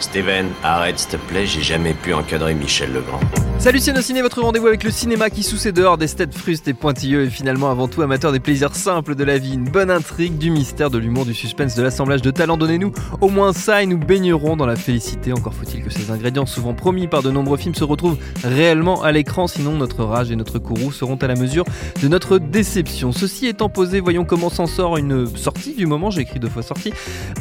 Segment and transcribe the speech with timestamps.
[0.00, 3.18] Steven, arrête s'il te plaît, j'ai jamais pu encadrer Michel Legrand.
[3.58, 6.74] Salut Ciné, votre rendez-vous avec le cinéma qui sous ses dehors des têtes frustes et
[6.74, 10.36] pointilleux et finalement avant tout amateur des plaisirs simples de la vie, une bonne intrigue,
[10.38, 13.86] du mystère, de l'humour, du suspense, de l'assemblage de talents, donnez-nous au moins ça et
[13.86, 15.32] nous baignerons dans la félicité.
[15.32, 19.12] Encore faut-il que ces ingrédients souvent promis par de nombreux films se retrouvent réellement à
[19.12, 21.64] l'écran, sinon notre rage et notre courroux seront à la mesure
[22.02, 23.12] de notre déception.
[23.12, 26.62] Ceci étant posé, voyons comment s'en sort une sortie du moment, j'ai écrit deux fois
[26.62, 26.83] sortie,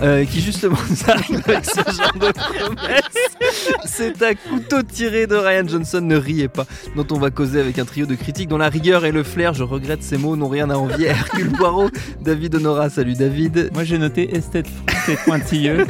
[0.02, 3.27] euh, qui justement nous arrive avec ce genre de promesse.
[3.85, 7.80] C'est un couteau tiré de Ryan Johnson ne riez pas, dont on va causer avec
[7.80, 10.47] un trio de critiques dont la rigueur et le flair, je regrette ces mots, n'ont
[10.50, 11.08] rien à envier.
[11.08, 11.89] Hercule Poirot,
[12.22, 13.69] David Honora, salut David.
[13.73, 14.67] Moi j'ai noté esthète
[15.05, 15.85] c'est pointilleux.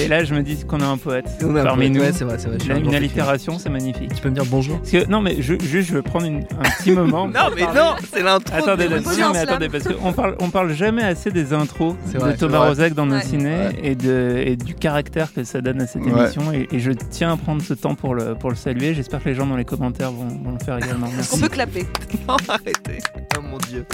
[0.00, 2.00] et là je me dis qu'on a un poète on a parmi un nous.
[2.00, 2.58] Ouais, c'est vrai, c'est vrai.
[2.78, 4.14] Une, une allitération, c'est magnifique.
[4.14, 4.78] Tu peux me dire bonjour?
[4.78, 7.28] Parce que, Non mais je, juste je veux prendre une- un petit moment.
[7.38, 8.54] Non mais non, c'est l'intro.
[8.56, 12.70] Attendez, non, mais attendez, parce qu'on parle, on parle jamais assez des intros de Thomas
[12.94, 13.22] dans nos Ouais.
[13.24, 16.10] ciné et, de, et du caractère que ça donne à cette Ouais.
[16.10, 16.52] émission.
[16.52, 18.94] Et, et je tiens à prendre ce temps pour le, pour le saluer.
[18.94, 21.08] J'espère que les gens dans les commentaires vont, vont le faire également.
[21.14, 21.34] Merci.
[21.34, 21.86] On peut clapper.
[22.28, 22.98] Non, arrêtez.
[23.38, 23.84] Oh mon dieu.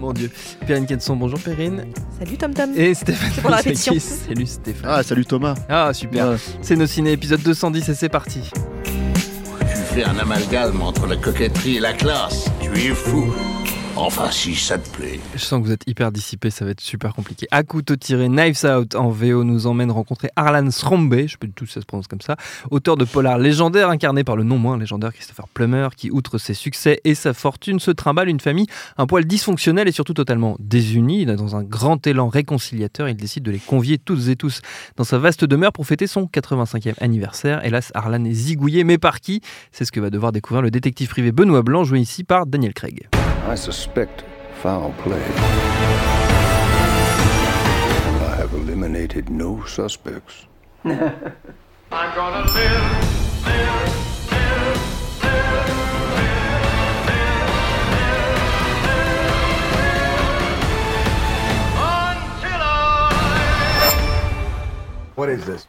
[0.00, 0.30] Mon dieu.
[0.66, 1.84] Perrine Kenson, bonjour Perrine.
[2.18, 2.70] Salut Tom Tom.
[2.76, 3.62] Et Stéphane C'est pour la.
[3.62, 4.90] Salut Stéphane.
[4.90, 5.54] Ah, salut Thomas.
[5.68, 6.30] Ah super.
[6.30, 6.36] Ouais.
[6.62, 8.40] C'est nos ciné épisode 210 et c'est parti.
[8.84, 12.50] Tu fais un amalgame entre la coquetterie et la classe.
[12.60, 13.32] Tu es fou.
[13.96, 15.20] Enfin, si ça te plaît.
[15.34, 17.46] Je sens que vous êtes hyper dissipé, ça va être super compliqué.
[17.52, 21.46] À couteau tiré, Knives Out en VO nous emmène rencontrer Arlan Srombe, je sais pas
[21.46, 22.36] du tout si ça se prononce comme ça,
[22.72, 26.54] auteur de polar légendaire incarné par le non moins légendaire Christopher Plummer, qui outre ses
[26.54, 28.66] succès et sa fortune se trimballe une famille
[28.98, 31.24] un poil dysfonctionnelle et surtout totalement désunie.
[31.24, 34.60] Dans un grand élan réconciliateur, il décide de les convier toutes et tous
[34.96, 37.64] dans sa vaste demeure pour fêter son 85e anniversaire.
[37.64, 39.40] Hélas, Arlan est zigouillé, mais par qui?
[39.70, 42.74] C'est ce que va devoir découvrir le détective privé Benoît Blanc, joué ici par Daniel
[42.74, 43.08] Craig.
[43.46, 44.24] I suspect
[44.62, 45.22] foul play.
[48.30, 50.46] I have eliminated no suspects.
[65.16, 65.66] What is this?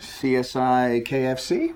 [0.00, 1.74] CSI KFC?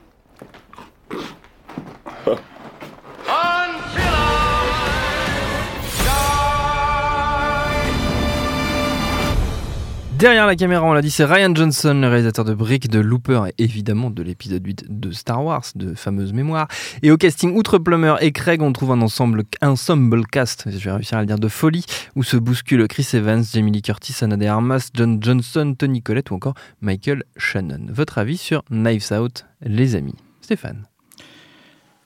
[10.18, 13.42] Derrière la caméra, on l'a dit, c'est Ryan Johnson, le réalisateur de Brick, de Looper
[13.48, 16.68] et évidemment de l'épisode 8 de Star Wars, de fameuse mémoire.
[17.02, 20.92] Et au casting, outre Plummer et Craig, on trouve un ensemble, ensemble cast, je vais
[20.92, 24.36] réussir à le dire, de folie, où se bousculent Chris Evans, Jamie Lee Curtis, Anna
[24.36, 27.86] de Armas, John Johnson, Tony Collette ou encore Michael Shannon.
[27.88, 30.14] Votre avis sur Knives Out, les amis?
[30.40, 30.84] Stéphane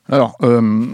[0.08, 0.86] Alors, euh,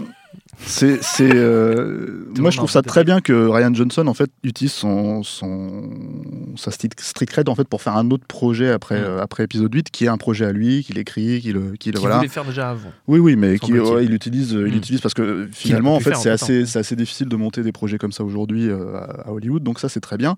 [0.59, 4.71] c'est, c'est, euh, moi je trouve ça très bien que Ryan Johnson en fait utilise
[4.71, 5.89] son, son
[6.55, 9.03] sa street cred en fait pour faire un autre projet après Mm.
[9.05, 11.99] euh, après épisode 8 qui est un projet à lui qu'il écrit qu'il qu'il Qui
[11.99, 12.17] voilà.
[12.17, 12.91] voulait faire déjà avant.
[13.07, 14.77] Oui oui mais qui, ouais, il utilise euh, il Mm.
[14.77, 17.71] utilise parce que euh, finalement en fait c'est assez c'est assez difficile de monter des
[17.71, 20.35] projets comme ça aujourd'hui euh, à, Hollywood donc ça c'est très bien.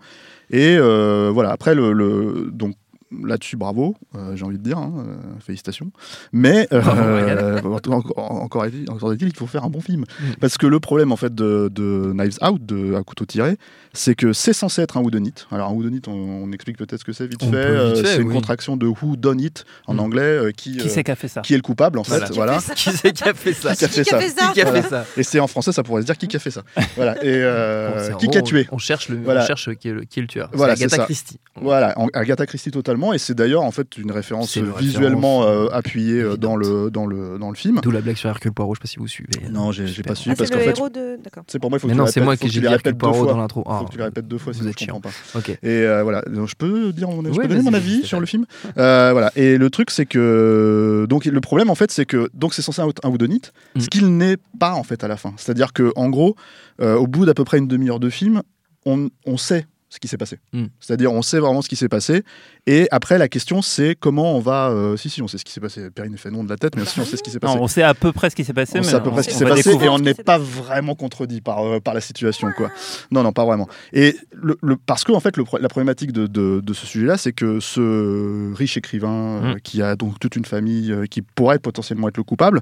[0.49, 2.75] Et euh, voilà après le, le- donc
[3.23, 5.91] là-dessus bravo euh, j'ai envie de dire hein, euh, félicitations
[6.34, 10.34] mais euh, encore, encore est-il encore qu'il faut faire un bon film Mm.
[10.40, 13.57] parce que le problème en fait de, de Knives Out de à couteau tiré
[13.94, 17.06] c'est que c'est censé être un whodunit alors un whodunit on, on explique peut-être ce
[17.06, 20.00] que c'est vite On fait, c'est une contraction de who done it en Mm.
[20.00, 22.03] anglais euh, qui Qui euh, c'est qui a fait ça qui est le coupable en
[22.03, 22.57] fait Voilà.
[22.59, 25.05] voilà Qui c'est qui a fait ça Qui a fait ça Qui a fait ça
[25.17, 26.64] et c'est en français ça pourrait se dire qui a fait ça
[26.96, 29.43] voilà et euh, Bon, qui gros, a tué On cherche le, Voilà.
[29.43, 30.49] on cherche qui est le, qui est le tueur.
[30.53, 31.05] Voilà, c'est Agatha ça.
[31.05, 31.40] Christie.
[31.55, 35.70] Voilà, Agatha Christie totalement, et c'est d'ailleurs en fait une référence une euh, visuellement référence,
[35.72, 37.79] euh, appuyée euh, dans le dans le dans le film.
[37.82, 39.29] D'où la blague sur Hercule Poirot, je sais pas si vous suivez.
[39.52, 41.20] Non, j'ai pas Ah, suivi parce c'est qu'en le fait, de.
[41.47, 42.59] C'est pour moi il faut que tu non, le c'est répètes- moi faut qui j'ai
[42.61, 43.32] dit Hercule Poirot fois.
[43.34, 43.64] dans l'intro.
[43.64, 45.09] Faut Ah, que tu les répètes deux fois êtes je comprends pas.
[45.35, 45.49] Ok.
[45.49, 48.20] Et euh, voilà, donc je peux dire mon, je Ouais, peux donner mon avis sur
[48.20, 48.46] le film.
[48.78, 49.32] Euh, voilà.
[49.35, 52.82] Et le truc c'est que donc le problème en fait c'est que donc c'est censé
[52.82, 53.41] être un whodunit,
[53.76, 53.79] Mm.
[53.82, 55.34] ce qu'il n'est pas en fait à la fin.
[55.38, 56.35] C'est-à-dire que en gros,
[56.82, 58.41] euh, au bout d'à peu près une demi-heure de film,
[58.85, 60.39] on, on sait ce qui s'est passé.
[60.53, 60.66] Mm.
[60.81, 62.23] C'est-à-dire, on sait vraiment ce qui s'est passé.
[62.66, 64.67] Et après, la question, c'est comment on va.
[64.69, 65.89] euh, si, si, on sait ce qui s'est passé.
[65.89, 67.55] Perrine fait non de la tête, mais si, on sait ce qui s'est passé.
[67.55, 69.09] Non, on sait à peu près ce qui s'est passé, On mais sait à peu
[69.11, 72.01] près ce qui s'est passé et on n'est pas vraiment contredit par, euh, par la
[72.01, 72.49] situation.
[72.57, 72.69] Quoi.
[73.11, 73.69] Non, non, pas vraiment.
[73.93, 77.17] Et le, le- parce que, en fait, le la problématique de, de- de ce sujet-là,
[77.17, 79.59] c'est que ce riche écrivain euh, Mm.
[79.61, 82.61] qui a donc toute une famille qui pourrait potentiellement être le coupable,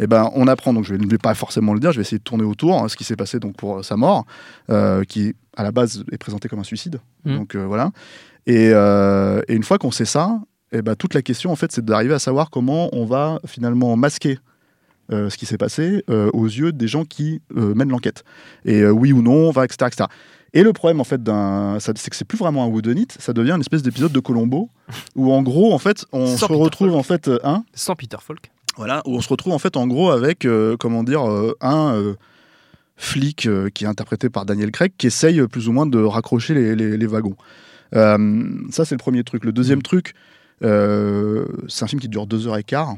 [0.00, 2.18] eh ben, on apprend, donc je ne vais pas forcément le dire, je vais essayer
[2.18, 4.24] de tourner autour, hein, ce qui s'est passé donc pour sa mort,
[5.08, 7.00] qui à la base est présenté comme un suicide.
[7.24, 7.36] Mm.
[7.36, 7.90] Donc euh, voilà.
[8.46, 10.40] Et, euh, et une fois qu'on sait ça,
[10.72, 13.96] eh ben, toute la question, en fait, c'est d'arriver à savoir comment on va finalement
[13.96, 14.38] masquer
[15.12, 18.24] euh, ce qui s'est passé euh, aux yeux des gens qui euh, mènent l'enquête.
[18.64, 20.08] Et oui ou non, va, etc., etc.
[20.54, 21.20] Et le problème, en fait,
[21.80, 24.70] c'est que c'est plus vraiment un whodunit, ça devient une espèce d'épisode de Colombo,
[25.16, 28.16] où en gros, en fait, on Sans se Peter retrouve, en fait, un, Sans Peter
[28.20, 28.50] Falk.
[28.76, 30.46] voilà, où on se retrouve, en fait, en gros, avec,
[30.78, 31.22] comment dire,
[31.60, 32.14] un
[32.96, 35.98] flic euh, qui est interprété par Daniel Craig, qui essaye euh, plus ou moins de
[35.98, 37.36] raccrocher les, les- les wagons.
[37.94, 39.44] Euh, ça, c'est le premier truc.
[39.44, 40.14] Le deuxième truc,
[40.62, 42.96] euh, c'est un film qui dure deux heures et quart,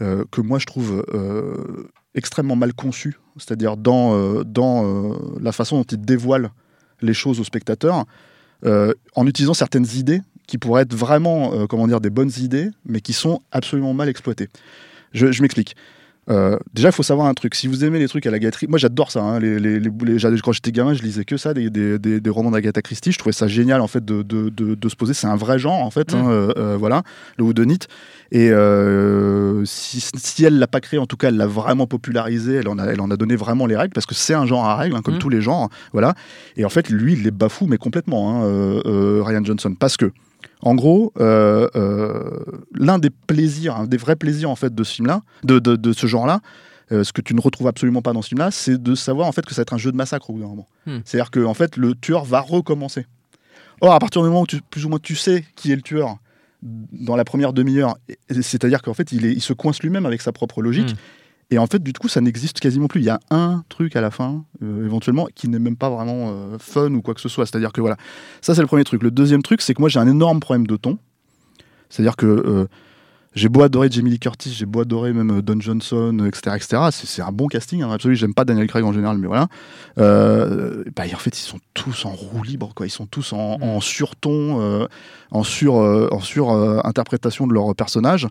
[0.00, 1.04] que moi je trouve
[2.14, 6.50] extrêmement mal conçu, c'est-à-dire dans, dans la façon dont il dévoile
[7.00, 8.04] les choses aux spectateurs,
[8.64, 13.00] en utilisant certaines idées qui pourraient être vraiment, euh, comment dire, des bonnes idées, mais
[13.00, 14.48] qui sont absolument mal exploitées.
[15.12, 15.74] Je, je m'explique.
[16.30, 17.54] Euh, déjà, il faut savoir un truc.
[17.54, 19.20] Si vous aimez les trucs à la Gatsby, moi j'adore ça.
[19.22, 21.98] hein, les, les, les, les- j'ad- quand j'étais gamin, je lisais que ça, des, des,
[21.98, 23.12] des, des romans d'Agatha Christie.
[23.12, 25.12] Je trouvais ça génial en fait de, de, de, de se poser.
[25.14, 26.14] C'est un vrai genre en fait.
[26.14, 26.16] Mm.
[26.16, 27.02] hein, euh, euh, voilà,
[27.36, 27.78] le whodunit.
[28.32, 32.54] Et euh, si, si elle l'a pas créé, en tout cas, elle l'a vraiment popularisé.
[32.56, 34.64] Elle en a, elle en a donné vraiment les règles parce que c'est un genre
[34.64, 35.18] à règles, hein, comme Mm.
[35.18, 35.68] tous les genres.
[35.92, 36.14] Voilà.
[36.56, 38.80] Et en fait, lui, il les bafoue mais complètement, hein,
[39.22, 40.10] Ryan Johnson, parce que
[40.64, 42.40] en gros, euh, euh,
[42.74, 45.92] l'un des plaisirs, un des vrais plaisirs en fait de ce film-là, de, de, de
[45.92, 46.40] ce genre-là,
[46.90, 49.32] euh, ce que tu ne retrouves absolument pas dans ce film-là, c'est de savoir en
[49.32, 50.66] fait que ça va être un jeu de massacre au bout d'un moment.
[50.86, 51.00] Hmm.
[51.04, 53.06] C'est-à-dire que en fait, le tueur va recommencer.
[53.82, 55.82] Or, à partir du moment où tu, plus ou moins tu sais qui est le
[55.82, 56.16] tueur
[56.62, 57.98] dans la première demi-heure,
[58.30, 60.92] c'est-à-dire qu'en fait, il, est, il se coince lui-même avec sa propre logique.
[60.92, 60.96] Hmm.
[61.50, 63.00] Et en fait, du coup, ça n'existe quasiment plus.
[63.00, 66.30] Il y a un truc à la fin, euh, éventuellement, qui n'est même pas vraiment
[66.30, 67.46] euh, fun ou quoi que ce soit.
[67.46, 67.96] C'est-à-dire que voilà,
[68.40, 69.02] ça c'est le premier truc.
[69.02, 70.98] Le deuxième truc, c'est que moi j'ai un énorme problème de ton.
[71.90, 72.66] C'est-à-dire que euh,
[73.34, 76.82] j'ai beau adorer Jamie Lee Curtis, j'ai beau adorer même Don Johnson, etc., etc.
[76.90, 78.16] C'est, un bon casting, hein, absolu.
[78.16, 79.48] J'aime pas Daniel Craig en général, mais voilà.
[79.96, 82.86] Bah, en fait, ils sont tous en roue libre, quoi.
[82.86, 84.88] Ils sont tous en, en surton,
[85.30, 86.50] en sur, en sur
[86.86, 88.28] interprétation de leur personnage.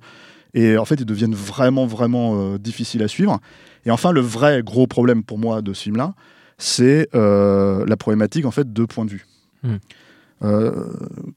[0.54, 3.40] Et en fait, ils deviennent vraiment, vraiment euh, difficiles à suivre.
[3.86, 6.14] Et enfin, le vrai gros problème pour moi de ce film-là,
[6.58, 9.26] c'est euh, la problématique en fait de point de vue.
[9.64, 9.76] Mm.
[10.44, 10.72] Euh,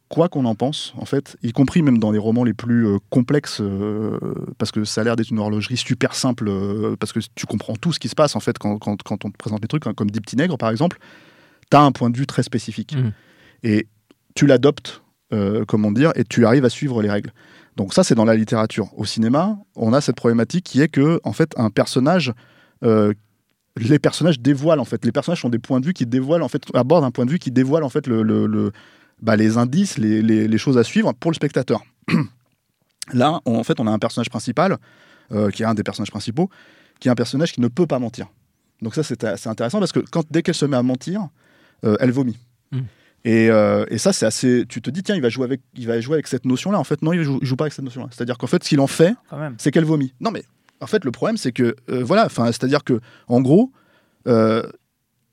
[0.09, 2.99] quoi qu'on en pense, en fait, y compris même dans les romans les plus euh,
[3.09, 4.19] complexes, euh,
[4.59, 6.51] parce que ça a l'air d'être une horlogerie super simple,
[6.99, 9.31] parce que tu comprends tout ce qui se passe en fait quand, quand, quand on
[9.31, 10.99] te présente les trucs, hein, comme Deep Petit Nègre par exemple,
[11.71, 12.97] tu as un point de vue très spécifique.
[12.97, 13.13] Mhm.
[13.63, 13.87] Et
[14.35, 15.03] tu l'adoptes,
[15.67, 17.33] comment dire, et tu arrives à suivre les règles.
[17.77, 18.89] Donc ça, c'est dans la littérature.
[18.97, 22.33] Au cinéma, on a cette problématique qui est que, en fait, un personnage,
[22.85, 23.13] euh,
[23.77, 26.49] les personnages dévoilent, en fait, les personnages ont des points de vue qui dévoilent, en
[26.49, 28.09] fait, abordent un point de vue qui dévoile, en fait,
[29.21, 31.83] bah, les indices, les, choses à suivre pour le spectateur.
[33.13, 34.79] Là, on- en fait, on a un personnage principal,
[35.33, 36.49] euh, qui est un des personnages principaux,
[36.99, 38.29] qui est un personnage qui ne peut pas mentir.
[38.83, 40.01] Donc ça, c'est intéressant parce que
[40.31, 41.29] dès qu'elle se met à mentir,
[41.85, 42.39] euh, elle vomit.
[42.73, 42.81] Mm.
[43.27, 44.65] Et, euh, et ça, c'est assez.
[44.69, 46.79] Tu te dis, tiens, il va jouer avec, il va jouer avec cette notion-là.
[46.79, 48.07] En fait, non, il joue, il joue pas avec cette notion-là.
[48.13, 49.15] C'est-à-dire qu'en fait, ce qu'il en fait,
[49.59, 50.15] c'est qu'elle vomit.
[50.21, 50.45] Non, mais
[50.81, 53.73] en fait, le problème, c'est que, euh, voilà, enfin, c'est-à-dire que, en gros,
[54.29, 54.63] euh,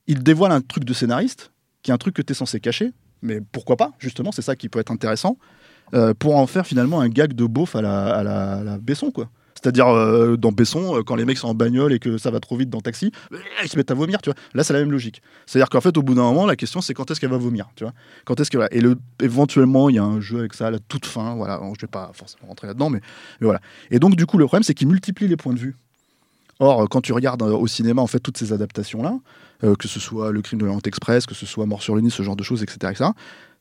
[0.08, 1.52] il dévoile un truc de scénariste,
[1.84, 4.56] qui est un truc que tu es censé cacher, mais pourquoi pas, justement, c'est ça
[4.56, 5.38] qui peut être intéressant,
[6.18, 9.12] pour en faire finalement un gag de beauf à la, à la, à la Besson,
[9.12, 9.30] quoi.
[9.64, 12.42] C'est-à-dire, euh, dans Besson, euh, quand les mecs sont en bagnole et que ça va
[12.42, 14.36] trop vite dans Taxi, euh, ils se mettent à vomir, tu vois.
[14.54, 15.22] Là, c'est la même logique.
[15.46, 17.70] C'est-à-dire qu'en fait, au bout d'un moment, la question, c'est quand est-ce qu'elle va vomir,
[17.78, 17.94] tu vois.
[18.26, 18.74] Quand est-ce que, voilà.
[18.74, 21.60] Et le, éventuellement, il y a un jeu avec ça la toute fin, voilà.
[21.60, 23.00] Bon, je vais pas forcément rentrer là-dedans, mais,
[23.40, 23.62] voilà.
[23.90, 25.78] Et donc, du coup, le problème, c'est qu'il multiplie les points de vue.
[26.60, 29.18] Or, quand tu regardes au cinéma, en fait, toutes ces adaptations-là,
[29.62, 32.22] que ce soit Le Crime de l'Orient Express, que ce soit Mort sur le ce
[32.22, 33.10] genre de choses, etc., etc.,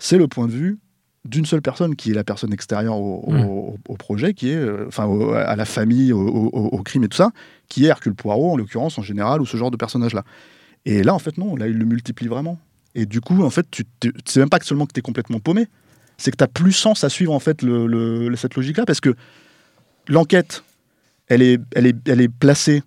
[0.01, 0.79] c'est le point de vue
[1.25, 3.45] d'une seule personne, qui est la personne extérieure au, Mm.
[3.89, 7.31] au projet, qui est, euh, enfin, au- à la famille, au, crime et tout ça,
[7.69, 10.25] qui est Hercule Poirot, en l'occurrence, en général, ou ce genre de personnage-là.
[10.85, 12.59] Et là, en fait, non, là, il le multiplie vraiment.
[12.97, 13.85] Et du coup, en fait, tu
[14.25, 15.67] c'est même pas que seulement que tu es complètement paumé,
[16.19, 19.15] c'est que tu plus sens à suivre, en fait, le- le- cette logique-là, parce que
[20.09, 20.65] l'enquête,
[21.29, 22.83] elle est, elle, est, elle est placée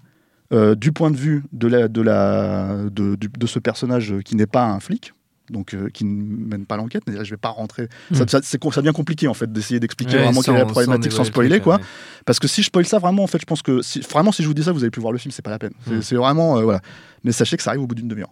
[0.51, 4.65] euh, du point de vue de, la, de, la, de ce personnage qui n'est pas
[4.65, 5.13] un flic,
[5.49, 7.03] donc euh, qui ne mène pas l'enquête.
[7.07, 7.87] Je vais pas rentrer.
[8.13, 8.27] Ça, Mm.
[8.43, 11.49] ça, devient compliqué en fait d'essayer d'expliquer Ouais, vraiment quelle est la problématique sans spoiler
[11.49, 11.75] truc, quoi.
[11.77, 11.81] ouais.
[12.25, 14.41] Parce que si je spoil ça vraiment, en fait, je pense que si, vraiment si
[14.43, 15.73] je vous dis ça, vous allez plus voir le film, c'est pas la peine.
[15.87, 16.01] C'est, Mm.
[16.01, 16.81] c'est vraiment euh, voilà.
[17.23, 18.31] Mais sachez que ça arrive au bout d'une demi-heure.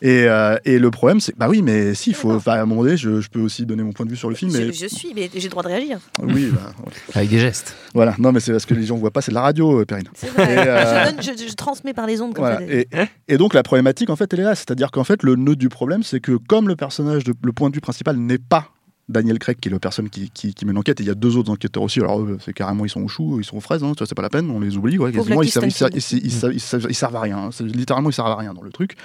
[0.00, 2.32] Et, euh, et le problème, c'est bah oui, mais si, il faut.
[2.32, 4.28] enfin, à un moment donné, je, je peux aussi donner mon point de vue sur
[4.28, 4.50] le film.
[4.50, 5.98] Je, Mais, je suis, mais j'ai le droit de réagir.
[6.22, 6.72] oui, bah,
[7.14, 7.74] Avec des gestes.
[7.94, 8.14] voilà.
[8.18, 10.08] Non, mais c'est parce que les gens voient pas, c'est de la radio, euh, Perrine.
[10.14, 10.54] C'est vrai.
[10.54, 12.58] Et, euh, je, donne- je- je transmets par les ondes comme Voilà.
[12.58, 12.64] ça.
[12.72, 12.88] Et,
[13.28, 14.54] et donc la problématique, en fait, elle est là.
[14.54, 17.70] C'est-à-dire qu'en fait, le nœud du problème, c'est que comme le personnage, de, le point
[17.70, 18.68] de vue principal n'est pas
[19.08, 21.14] Daniel Craig, qui est la personne qui, qui, qui mène l'enquête, et il y a
[21.14, 21.98] deux autres enquêteurs aussi.
[22.00, 24.06] Alors, eux, c'est carrément, ils sont aux choux, ils sont aux fraises, hein, tu vois,
[24.06, 24.96] c'est pas la peine, on les oublie.
[24.96, 26.24] Ouais, quasiment, ils, servent, ils, servent, Stanfield.
[26.24, 27.38] ils, servent- ils servent- ils servent à rien.
[27.38, 27.50] hein.
[27.60, 28.96] Littéralement, ils servent à rien dans le truc.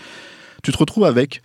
[0.64, 1.42] Tu te retrouves avec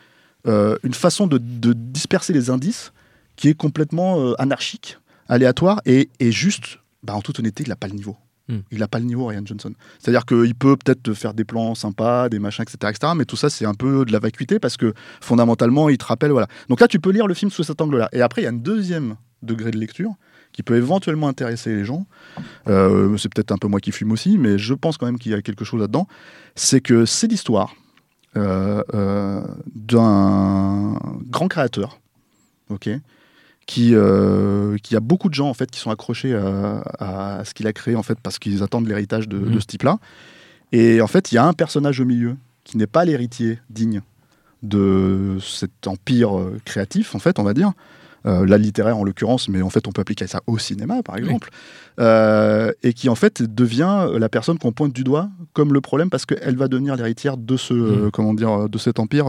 [0.47, 2.93] euh, une façon de, de disperser les indices
[3.37, 7.77] qui est complètement euh, anarchique, aléatoire, et, et juste, bah, en toute honnêteté, il n'a
[7.77, 8.17] pas le niveau.
[8.49, 8.59] Hmm.
[8.73, 9.73] Il n'a pas le niveau, Ryan Johnson.
[9.99, 13.37] C'est-à-dire qu'il peut peut-être te faire des plans sympas, des machins, etc., etc., mais tout
[13.37, 16.33] ça, c'est un peu de la vacuité parce que fondamentalement, il te rappelle.
[16.33, 16.49] Voilà.
[16.69, 18.09] Donc là, tu peux lire le film sous cet angle-là.
[18.13, 20.15] Et après, il y a un deuxième degré de lecture
[20.53, 22.07] qui peut éventuellement intéresser les gens.
[22.69, 25.33] Euh, c'est peut-être un peu moi qui fume aussi, mais je pense quand même qu'il
[25.33, 26.07] y a quelque chose là-dedans.
[26.57, 27.75] C'est que c'est l'histoire
[28.35, 29.45] d'un
[31.31, 31.99] grand créateur,
[32.71, 32.89] ok,
[33.67, 37.55] qui, euh, qui a beaucoup de gens en fait qui sont accrochés à, à ce
[37.55, 39.61] qu'il a créé en fait parce qu'ils attendent l'héritage de, de Mhm.
[39.61, 39.99] ce type-là.
[40.73, 44.01] Et en fait, il y a un personnage au milieu qui n'est pas l'héritier digne
[44.63, 47.73] de cet empire euh, créatif, en fait, on va dire.
[48.25, 51.17] Euh, la littéraire en l'occurrence, mais en fait on peut appliquer ça au cinéma par
[51.17, 51.49] exemple,
[51.99, 56.09] Euh, et qui en fait devient la personne qu'on pointe du doigt comme le problème
[56.09, 59.27] parce qu'elle va devenir l'héritière de ce euh, comment dire de cet empire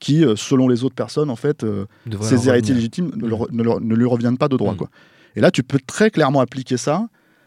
[0.00, 1.84] qui, selon les autres personnes, en fait, euh,
[2.22, 4.72] ses héritiers légitimes ne, leur- ne leur- ne lui reviennent pas de droit.
[4.74, 4.76] Mm.
[4.78, 4.88] Quoi.
[5.36, 7.06] Et là, tu peux très clairement appliquer ça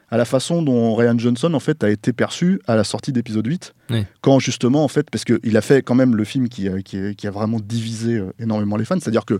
[0.09, 3.45] à la façon dont Ryan Johnson en fait a été perçu à la sortie d'épisode
[3.47, 4.05] 8 Oui.
[4.21, 6.97] quand justement en fait parce qu'il a fait quand même le film qui, a- qui,
[6.97, 9.39] a- qui a vraiment divisé énormément les fans c'est à dire que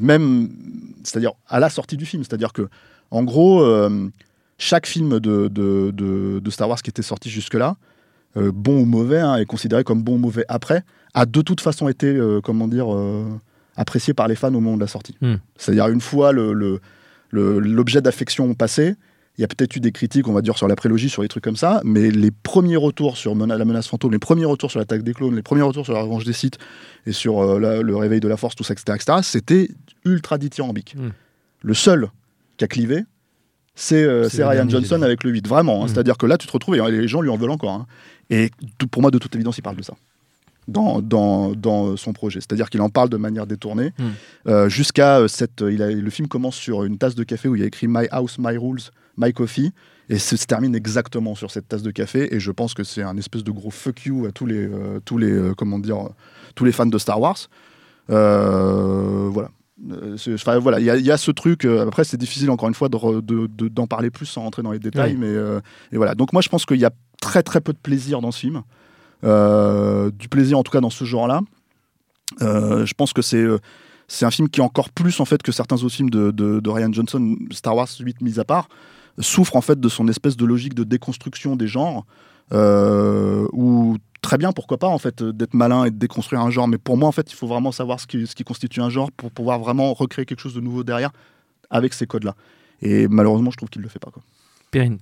[0.00, 0.48] même
[1.02, 2.68] c'est à la sortie du film c'est à dire que
[3.10, 4.08] en gros euh,
[4.58, 7.76] chaque film de, de, de- de Star Wars qui était sorti jusque là
[8.36, 10.82] bon ou mauvais hein, est considéré comme bon ou mauvais après
[11.14, 13.24] a de toute façon été euh, comment dire euh,
[13.76, 15.36] apprécié par les fans au moment de la sortie Hmm.
[15.56, 16.80] c'est à dire une fois le- le-
[17.30, 18.94] le- l'objet d'affection passé
[19.36, 21.28] il y a peut-être eu des critiques, on va dire, sur la prélogie, sur les
[21.28, 24.70] trucs comme ça, mais les premiers retours sur Mena- la menace fantôme, les premiers retours
[24.70, 26.56] sur l'attaque des clones, les premiers retours sur la revanche des Sith
[27.06, 29.68] et sur euh, la- le réveil de la force, tout ça, etc., c'était
[30.04, 30.94] ultra dithyrambique.
[30.96, 31.08] Mm.
[31.62, 32.08] Le seul
[32.58, 33.02] qui a clivé,
[33.74, 35.82] c'est euh, Ryan Johnson avec le 8, vraiment.
[35.82, 35.86] hein.
[35.86, 35.88] Mm.
[35.88, 37.72] C'est-à-dire que là, tu te retrouves, et les gens lui en veulent encore.
[37.72, 37.86] hein.
[38.30, 38.50] Et
[38.92, 39.94] pour moi, de toute évidence, il parle de ça.
[40.68, 42.40] Dans, dans, dans son projet.
[42.40, 43.90] C'est-à-dire qu'il en parle de manière détournée.
[43.98, 44.04] Mm.
[44.46, 45.60] Euh, Jusqu'à cette.
[45.68, 47.86] il a, le film commence sur une tasse de café où il y a écrit
[47.88, 48.80] My House, My Rules,
[49.16, 49.72] My Coffee.
[50.10, 52.34] Et se, se termine exactement sur cette tasse de café.
[52.34, 55.00] Et je pense que c'est un espèce de gros fuck you à tous les, euh,
[55.04, 56.08] tous les, euh, comment dire, euh,
[56.54, 57.38] tous les fans de Star Wars.
[58.10, 59.50] Euh, voilà.
[60.34, 61.64] Enfin, voilà, il y, a- il y a ce truc.
[61.64, 64.62] après, c'est difficile encore une fois de re- de- de- d'en parler plus sans rentrer
[64.62, 65.34] dans les détails, mais
[65.92, 66.14] et voilà.
[66.14, 66.90] Donc moi, je pense qu'il y a
[67.20, 68.62] très très peu de plaisir dans ce film,
[69.22, 71.40] du plaisir en tout cas dans ce genre-là.
[72.40, 73.44] Je pense que c'est
[74.06, 76.70] c'est un film qui encore plus en fait que certains autres films de, de- de
[76.70, 78.68] Ryan Johnson, Star Wars 8 mis à part,
[79.18, 82.04] souffre en fait de son espèce de logique de déconstruction des genres,
[82.52, 86.68] euh, où très bien pourquoi pas en fait d'être malin et de déconstruire un genre,
[86.68, 88.90] mais pour moi en fait il faut vraiment savoir ce qui, ce qui constitue un
[88.90, 91.10] genre pour pouvoir vraiment recréer quelque chose de nouveau derrière
[91.70, 92.34] avec ces codes-là.
[92.82, 94.22] Et malheureusement je trouve qu'il le fait pas quoi.
[94.70, 94.98] Périne,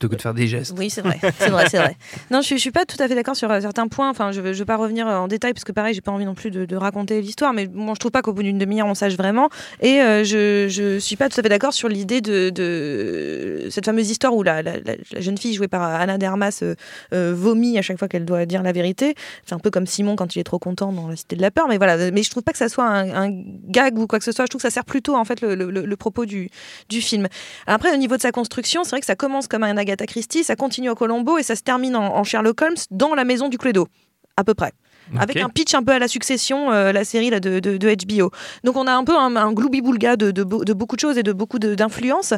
[0.00, 0.74] plutôt que de faire des gestes.
[0.78, 1.94] Oui, c'est vrai, c'est vrai, c'est vrai.
[2.30, 4.08] Non, je, je suis pas tout à fait d'accord sur euh, certains points.
[4.08, 6.24] Enfin, je, je vais pas revenir euh, en détail parce que pareil, j'ai pas envie
[6.24, 7.52] non plus de, de raconter l'histoire.
[7.52, 9.50] Mais bon, je trouve pas qu'au bout d'une demi-heure on sache vraiment.
[9.82, 13.84] Et euh, je, je suis pas tout à fait d'accord sur l'idée de, de cette
[13.84, 14.72] fameuse histoire où la, la-
[15.18, 16.74] jeune fille jouée par Anna Dermas euh,
[17.12, 19.14] euh, vomit à chaque fois qu'elle doit dire la vérité.
[19.44, 21.50] C'est un peu comme Simon quand il est trop content dans La Cité de la
[21.50, 21.66] peur.
[21.68, 23.30] Mais voilà, mais je trouve pas que ça soit un, un
[23.68, 24.44] gag ou quoi que ce soit.
[24.46, 26.48] Je trouve que ça sert plutôt en fait le, le- le- le propos du,
[26.88, 27.26] du film.
[27.66, 30.44] Après, au niveau de sa construction, c'est vrai que ça commence comme un Agatha Christie,
[30.44, 33.48] ça continue au Colombo et ça se termine en, en Sherlock Holmes dans la maison
[33.48, 33.88] du Cluedo,
[34.36, 34.72] à peu près.
[35.18, 37.88] Avec un pitch un peu à la succession, euh, la série là, de, de- de
[37.94, 38.30] HBO.
[38.64, 41.18] Donc on a un peu un, un gloubi-boulga de, de, beau- de beaucoup de choses
[41.18, 42.34] et de beaucoup d'influences.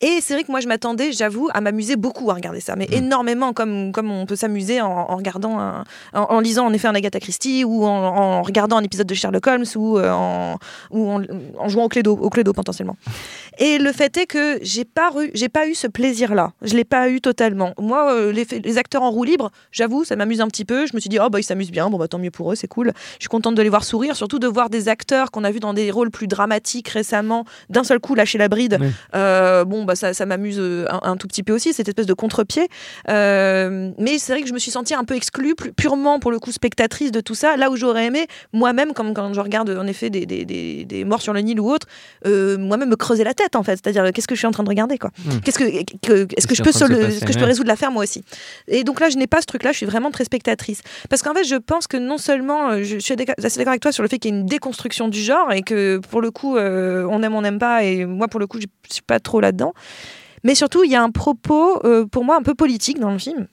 [0.00, 2.86] Et c'est vrai que moi je m'attendais, j'avoue, à m'amuser beaucoup à regarder ça, mais
[2.90, 2.94] Mm.
[2.94, 5.84] énormément, comme, comme on peut s'amuser en, en regardant, un-
[6.14, 9.14] en, en lisant en effet un Agatha Christie ou en, en regardant un épisode de
[9.14, 10.56] Sherlock Holmes ou, euh, en,
[10.90, 11.22] ou en,
[11.58, 12.96] en jouant au Cluedo, au Cluedo potentiellement.
[13.58, 16.52] Et le fait est que j'ai pas, j'ai pas eu ce plaisir-là.
[16.62, 17.72] Je l'ai pas eu totalement.
[17.78, 20.86] Moi, euh, les, les acteurs en roue libre, j'avoue, ça m'amuse un petit peu.
[20.86, 22.54] Je me suis dit, oh bah ils s'amusent bien, bon bah tant mieux pour eux,
[22.54, 22.92] c'est cool.
[23.14, 25.60] Je suis contente de les voir sourire, surtout de voir des acteurs qu'on a vus
[25.60, 28.76] dans des rôles plus dramatiques récemment, d'un seul coup lâcher la bride.
[28.80, 28.88] Oui.
[29.14, 32.06] Euh, bon bah ça, ça m'amuse euh, un, un tout petit peu aussi, cette espèce
[32.06, 32.68] de contre-pied.
[33.08, 36.38] Euh, mais c'est vrai que je me suis sentie un peu exclue, purement pour le
[36.38, 39.86] coup spectatrice de tout ça, là où j'aurais aimé moi-même, comme quand je regarde en
[39.86, 41.86] effet des, des, des, des morts sur le Nil ou autre,
[42.26, 43.78] euh, moi-même me creuser la tête en fait.
[43.82, 45.10] C'est-à-dire qu'est-ce que je suis en train de regarder quoi?
[45.24, 45.38] Hmm.
[45.44, 45.64] Qu'est-ce que,
[46.02, 48.02] que- est-ce que je est peux sol- passer, est-ce que je peux résoudre l'affaire moi
[48.02, 48.24] aussi?
[48.68, 51.34] Et donc là je n'ai pas ce truc-là, je suis vraiment très spectatrice parce qu'en
[51.34, 54.08] fait je pense que non seulement euh, je, suis assez d'accord avec toi sur le
[54.08, 57.22] fait qu'il y a une déconstruction du genre et que pour le coup, euh, on
[57.22, 59.72] aime, on n'aime pas, et moi pour le coup, je suis pas trop là-dedans.
[60.42, 63.18] Mais surtout, il y a un propos, euh, pour moi, un peu politique dans le
[63.18, 63.46] film.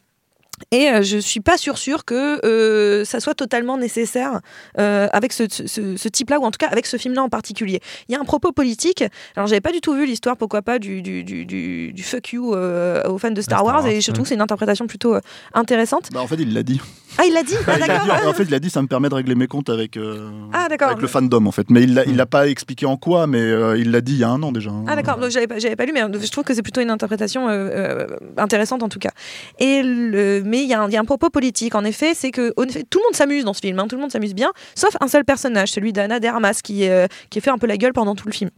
[0.71, 4.41] Et euh, je suis pas sûre sûre que euh, ça soit totalement nécessaire
[4.79, 7.79] euh, avec ce, ce- ce type-là, ou en tout cas avec ce film-là en particulier.
[8.09, 9.03] Il y a un propos politique.
[9.35, 13.03] Alors, j'avais pas du tout vu l'histoire, pourquoi pas, du, du, du, fuck you euh,
[13.07, 14.23] aux fans de Star, Star Wars, Wars, et je trouve ouais.
[14.23, 15.21] que c'est une interprétation plutôt euh,
[15.53, 16.09] intéressante.
[16.11, 16.81] Bah, en fait, il l'a dit.
[17.19, 17.55] Ah, il l'a dit?
[17.67, 18.07] Ah, Il l'a dit.
[18.07, 18.27] d'accord.
[18.29, 20.67] En fait, il a dit ça me permet de régler mes comptes avec, euh, Ah,
[20.69, 21.69] avec le fandom, en fait.
[21.69, 24.19] Mais il l'a il l'a pas expliqué en quoi, mais euh, il l'a dit il
[24.19, 24.71] y a un an déjà.
[24.71, 24.85] hein.
[24.87, 26.89] Ah d'accord, donc j'avais pas, j'avais pas lu, mais je trouve que c'est plutôt une
[26.89, 29.11] interprétation euh, euh, intéressante en tout cas.
[29.59, 32.13] Et le, mais il y, a un- il y a un propos politique en effet,
[32.15, 34.11] c'est que en effet, tout le monde s'amuse dans ce film, hein, tout le monde
[34.11, 37.57] s'amuse bien, sauf un seul personnage, celui d'Anna de Armas, qui, euh, qui fait un
[37.57, 38.49] peu la gueule pendant tout le film.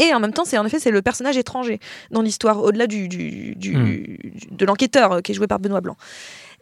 [0.00, 1.78] Et en même temps, c'est en effet c'est le personnage étranger
[2.10, 4.56] dans l'histoire, au-delà du, du- du- Hmm.
[4.56, 5.96] de l'enquêteur euh, qui est joué par Benoît Blanc.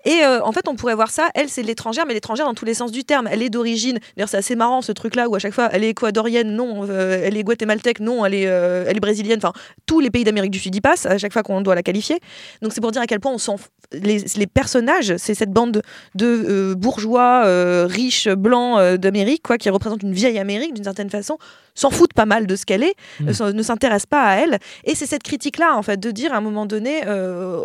[0.07, 1.31] Et euh, en fait, on pourrait voir ça.
[1.35, 3.27] Elle, c'est l'étrangère, mais l'étrangère dans tous les sens du terme.
[3.33, 3.99] Elle est d'origine.
[4.15, 6.87] D'ailleurs, c'est assez marrant ce truc-là où à chaque fois, elle est équadorienne, non.
[6.91, 8.23] euh, elle est guatémaltèque, non.
[8.27, 9.39] Elle est, euh, elle est brésilienne.
[9.39, 9.55] Enfin,
[9.87, 12.21] tous les pays d'Amérique du Sud y passent à chaque fois qu'on doit la qualifier.
[12.61, 13.57] Donc, c'est pour dire à quel point on s'en.
[14.03, 15.83] Les, les personnages, c'est cette bande
[16.15, 20.85] de, euh, bourgeois euh, riches blancs euh, d'Amérique, quoi, qui représente une vieille Amérique d'une
[20.85, 21.39] certaine façon,
[21.75, 23.51] s'en foutent pas mal de ce qu'elle est, Mm.
[23.53, 24.59] ne s'intéressent pas à elle.
[24.85, 27.01] Et c'est cette critique-là, en fait, de dire à un moment donné,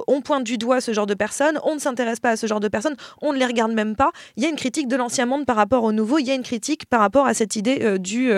[0.08, 2.60] on pointe du doigt ce genre de personnes, on ne s'intéresse pas à ce genre
[2.60, 4.12] de personnes, on ne les regarde même pas.
[4.38, 6.34] Il y a une critique de l'ancien monde par rapport au nouveau, il y a
[6.36, 8.32] une critique par rapport à cette idée du,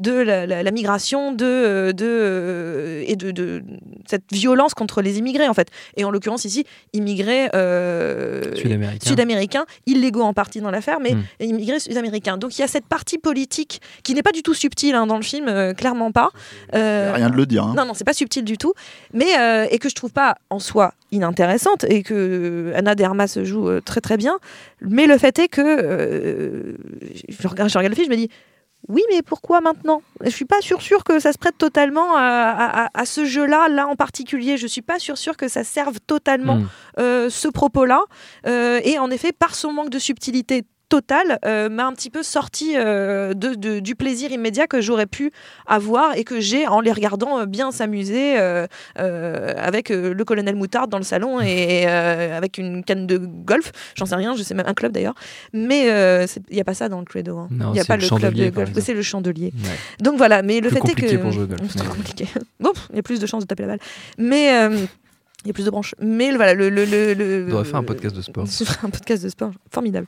[0.00, 3.62] de la, la- la migration de, de, et de, de
[4.08, 5.68] cette violence contre les immigrés, en fait.
[5.96, 9.08] Et en l'occurrence, ici, immigrés euh, Sud-américain.
[9.08, 11.22] sud-américains, illégaux en partie dans l'affaire, mais Mm.
[11.40, 12.36] immigrés sud-américains.
[12.38, 15.16] Donc il y a cette partie politique qui n'est pas du tout subtile hein, dans
[15.16, 16.30] le film, euh, clairement pas.
[16.74, 17.64] Euh, Rien de le dire.
[17.64, 17.74] hein.
[17.76, 18.72] non, non, c'est pas subtil du tout,
[19.12, 23.68] mais euh, et que je trouve pas en soi inintéressante et que Anna Armas joue
[23.68, 24.38] euh, très très bien.
[24.80, 26.76] Mais le fait est que euh,
[27.28, 28.30] je, regarde, je regarde le film, je me dis
[28.88, 30.02] oui, mais pourquoi maintenant?
[30.22, 33.86] Je suis pas sûre sûre que ça se prête totalement à, à- ce jeu-là, là
[33.86, 34.56] en particulier.
[34.58, 36.68] Je suis pas sûre sûre que ça serve totalement Mm.
[36.98, 38.02] euh, ce propos-là.
[38.46, 42.22] Euh, et en effet, par son manque de subtilité totale, euh, m'a un petit peu
[42.22, 45.30] sorti euh, de, de- du plaisir immédiat que j'aurais pu
[45.66, 48.36] avoir et que j'ai en les regardant euh, bien s'amuser
[48.96, 53.72] avec le colonel Moutarde dans le salon et avec une canne de golf.
[53.96, 55.14] J'en sais rien, je sais même un club d'ailleurs.
[55.52, 55.84] Mais
[56.48, 57.36] il n'y a pas ça dans le Cluedo.
[57.38, 57.48] hein.
[57.50, 58.70] Il n'y a pas le club de golf.
[58.80, 59.52] C'est le chandelier.
[59.64, 59.70] Ouais.
[60.00, 61.06] Donc voilà, mais le Plus fait est que.
[61.68, 62.26] C'est trop compliqué.
[62.60, 63.78] Bon, il y a plus de chances de taper la balle.
[64.18, 64.46] Mais.
[65.44, 65.94] il y a plus de branches.
[66.00, 66.68] Mais voilà, le.
[66.70, 68.46] le, le, le- On devrait faire un podcast de sport.
[68.48, 70.06] Ferai un podcast de sport, formidable.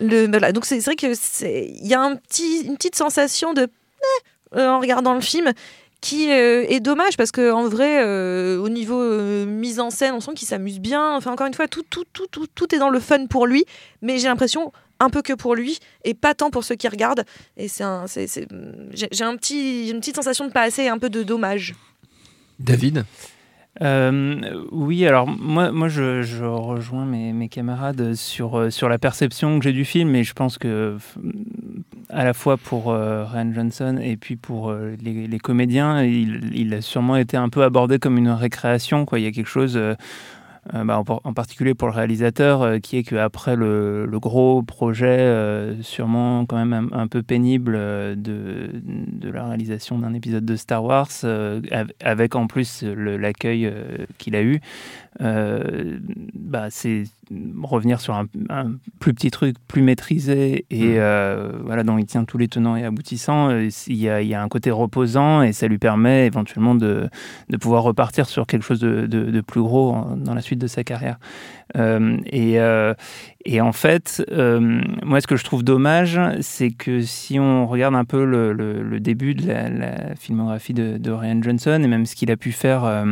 [0.00, 1.12] Le, voilà, donc c'est vrai que
[1.44, 5.52] il y a un petit, une petite sensation de eh, euh, en regardant le film
[6.00, 10.20] qui euh, est dommage parce que en vrai, euh, au niveau mise en scène, on
[10.20, 11.14] sent qu'il s'amuse bien.
[11.14, 13.64] Enfin, encore une fois, tout, tout, tout, tout, tout est dans le fun pour lui,
[14.00, 17.24] mais j'ai l'impression un peu que pour lui et pas tant pour ceux qui regardent.
[17.58, 17.84] Et c'est
[18.92, 21.74] j'ai, un petit, une petite sensation de pas assez, un peu de dommage.
[22.58, 23.04] David?
[23.82, 24.40] Euh,
[24.72, 29.72] oui, alors moi, moi je, rejoins mes, camarades sur, euh, sur la perception que j'ai
[29.72, 30.98] du film, et je pense que
[32.10, 36.74] à la fois pour euh, Ryan Johnson et puis pour les, les comédiens, il, il
[36.74, 39.06] a sûrement été un peu abordé comme une récréation.
[39.06, 39.18] Quoi.
[39.18, 39.80] Il y a quelque chose,
[40.74, 44.20] euh, bah, en, par- en particulier pour le réalisateur, euh, qui est qu'après le, le
[44.20, 50.14] gros projet, euh, sûrement quand même un, un peu pénible de, de la réalisation d'un
[50.14, 53.72] épisode de Star Wars, av- avec en plus l'accueil
[54.18, 54.60] qu'il a eu,
[55.20, 55.98] euh,
[56.34, 57.04] bah, c'est
[57.62, 62.24] revenir sur un, un plus petit truc, plus maîtrisé et euh, voilà, dont il tient
[62.24, 63.50] tous les tenants et aboutissants.
[63.50, 66.74] Euh, Il y, a, il y a un côté reposant et ça lui permet éventuellement
[66.74, 67.08] de,
[67.48, 70.66] de pouvoir repartir sur quelque chose de, de- de plus gros dans la suite de
[70.66, 71.18] sa carrière.
[71.76, 72.58] Euh, et,
[73.44, 78.04] et en fait, moi, ce que je trouve dommage, c'est que si on regarde un
[78.04, 82.06] peu le, le- le début de la, la filmographie de, de Ryan Johnson et même
[82.06, 83.04] ce qu'il a pu faire.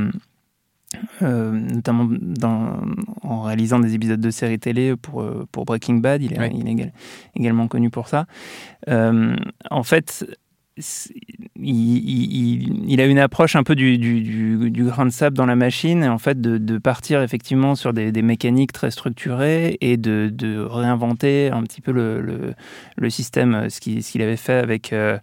[1.22, 2.81] Euh, notamment dans,
[3.22, 6.68] en réalisant des épisodes de séries télé pour, euh, pour Breaking Bad, il est, il
[7.37, 8.27] également connu pour ça.
[8.88, 9.37] Euh,
[9.70, 10.24] en fait,
[11.57, 15.11] il, il- il- il a une approche un peu du, du, du- du grain de
[15.11, 18.72] sable dans la machine, et en fait de, de partir effectivement sur des, des mécaniques
[18.72, 22.55] très structurées et de, de réinventer un petit peu le, le,
[22.96, 25.18] le système, ce qu'il avait fait avec, euh,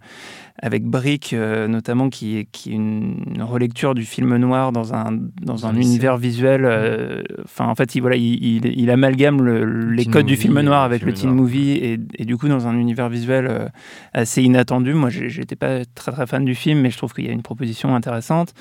[0.62, 4.94] avec Brick, euh, notamment, qui est, qui est une, une relecture du film noir dans
[4.94, 5.88] un, dans un lycée.
[5.90, 6.64] univers visuel.
[6.64, 10.60] euh, Enfin, en fait, il, voilà, il, il, il amalgame le- les codes du film
[10.60, 11.36] noir avec film le teen noir.
[11.42, 13.68] movie, et, et du coup, dans un univers visuel euh,
[14.12, 14.94] assez inattendu.
[14.94, 17.42] Moi, j'étais pas très très fan du film, mais je trouve qu'il y a une
[17.42, 18.54] proposition intéressante.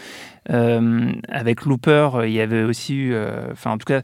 [1.29, 3.15] Avec Looper, il y avait aussi eu,
[3.51, 4.01] enfin, en tout cas,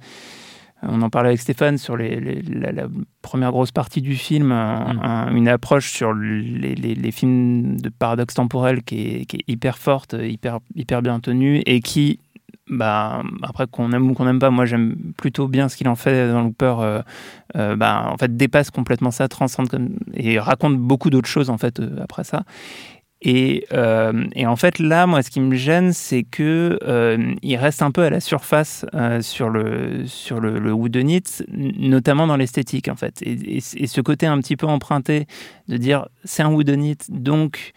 [0.83, 2.87] on en parlait avec Stéphane sur les, la,
[3.21, 5.35] première grosse partie du film, mm.
[5.35, 10.15] une approche sur les, les, films de paradoxe temporel qui est, qui est, hyper forte,
[10.19, 12.19] hyper, hyper bien tenue et qui
[12.71, 15.95] bah, après qu'on aime ou qu'on n'aime pas, moi j'aime plutôt bien ce qu'il en
[15.95, 16.75] fait dans Looper.
[16.79, 17.01] Euh,
[17.57, 19.69] euh, bah, en fait, dépasse complètement ça, transcende
[20.13, 22.43] et raconte beaucoup d'autres choses en fait euh, après ça.
[23.23, 23.67] Et,
[24.35, 26.79] et, en fait, là, moi, ce qui me gêne, c'est que
[27.41, 28.85] il reste un peu à la surface
[29.21, 33.21] sur le sur le, whodunit, notamment dans l'esthétique, en fait.
[33.21, 35.27] Et, ce côté un petit peu emprunté
[35.67, 37.73] de dire c'est un whodunit, donc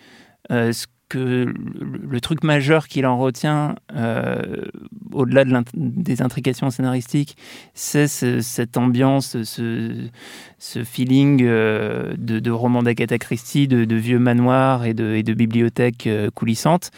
[0.51, 4.65] ce le, truc majeur qu'il en retient, euh,
[5.13, 7.37] au-delà de des intrications scénaristiques,
[7.75, 10.09] c'est cette ambiance, ce,
[10.85, 16.31] feeling euh, de, roman d'Agatha Christie, de, vieux manoirs et de, et de bibliothèques euh,
[16.31, 16.91] coulissantes.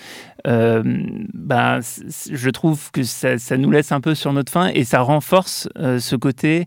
[0.45, 5.01] ben, je trouve que ça, ça, nous laisse un peu sur notre faim et ça
[5.01, 6.67] renforce ce côté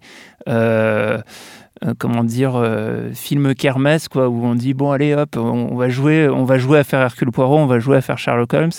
[1.85, 5.87] euh, comment dire, euh, film kermesse, quoi, où on dit bon allez hop, on, va
[5.87, 8.71] jouer, on va jouer à faire Hercule Poirot, on va jouer à faire Sherlock Holmes,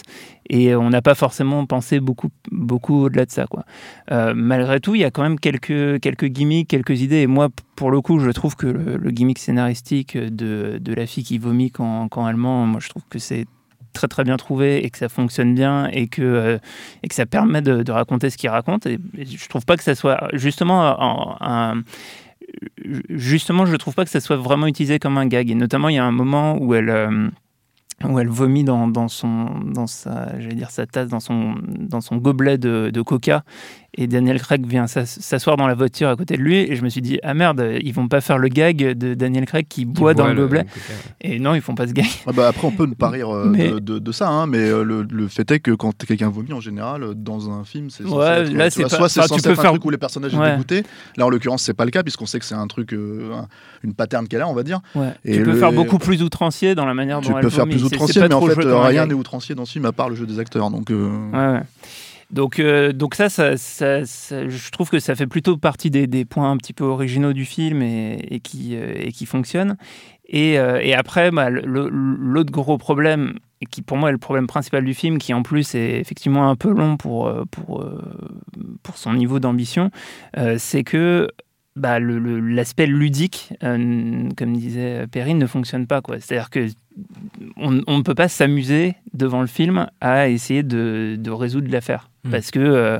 [0.50, 3.64] et on n'a pas forcément pensé beaucoup, beaucoup au-delà de ça, quoi.
[4.10, 7.48] Euh, malgré tout, il y a quand même quelques, quelques gimmicks, quelques idées, et moi,
[7.74, 11.70] pour le coup, je trouve que le, gimmick scénaristique de, de, la fille qui vomit
[11.70, 13.46] quand, quand elle ment, moi, je trouve que c'est
[13.92, 16.58] très très bien trouvé et que ça fonctionne bien et que,
[17.02, 18.86] et que ça permet de, raconter ce qu'il raconte.
[18.86, 20.96] Et, je trouve pas que ça soit justement
[21.40, 21.82] un,
[23.08, 25.50] justement, je ne trouve pas que ça soit vraiment utilisé comme un gag.
[25.50, 27.28] Et notamment, il y a un moment où elle, euh,
[28.08, 32.58] où elle vomit dans, son, dans sa, dire sa tasse, dans son, dans son gobelet
[32.58, 33.44] de, de coca.
[33.94, 36.58] Et Daniel Craig vient s'asseoir dans la voiture à côté de lui.
[36.58, 39.46] Et je me suis dit, ah merde, ils vont pas faire le gag de Daniel
[39.46, 40.64] Craig qui, boit dans le gobelet.
[41.20, 42.06] et non, ils font pas ce gag.
[42.26, 44.84] Ah bah après, on peut ne pas rire euh, de, de, ça, hein, mais euh,
[44.84, 48.04] le, le, fait est que quand quelqu'un vomit en général euh, dans un film, c'est
[48.04, 50.84] ouais, là, c'est soit c'est censé être un truc où les personnages sont dégoûtés.
[51.16, 54.28] Là, en l'occurrence, c'est pas le cas puisqu'on sait que c'est un truc, une pattern
[54.28, 54.80] qu'elle a, on va dire.
[55.24, 57.48] Et tu peux faire beaucoup plus outrancier dans la manière dont elle vomit.
[57.48, 59.92] Tu peux faire plus outrancier, mais en fait, rien n'est outrancier dans ce film à
[59.92, 60.70] part le jeu des acteurs.
[60.70, 60.90] Donc.
[60.90, 61.60] Ouais.
[62.30, 66.72] Donc, euh, donc ça, je trouve que ça fait plutôt partie des, points un petit
[66.72, 69.76] peu originaux du film et, qui, euh, et fonctionnent.
[70.26, 73.38] Et, euh, après, bah, l'autre gros problème,
[73.70, 76.56] qui pour moi est le problème principal du film, qui en plus est effectivement un
[76.56, 77.32] peu long pour,
[78.82, 79.90] pour son niveau d'ambition,
[80.58, 81.28] c'est que
[81.80, 86.00] bah, l'aspect ludique, comme disait Perrine, ne fonctionne pas.
[86.18, 86.68] C'est-à-dire que
[87.56, 92.10] on ne peut pas s'amuser devant le film à essayer de, de résoudre l'affaire.
[92.24, 92.30] Hmm.
[92.30, 92.98] Parce que euh,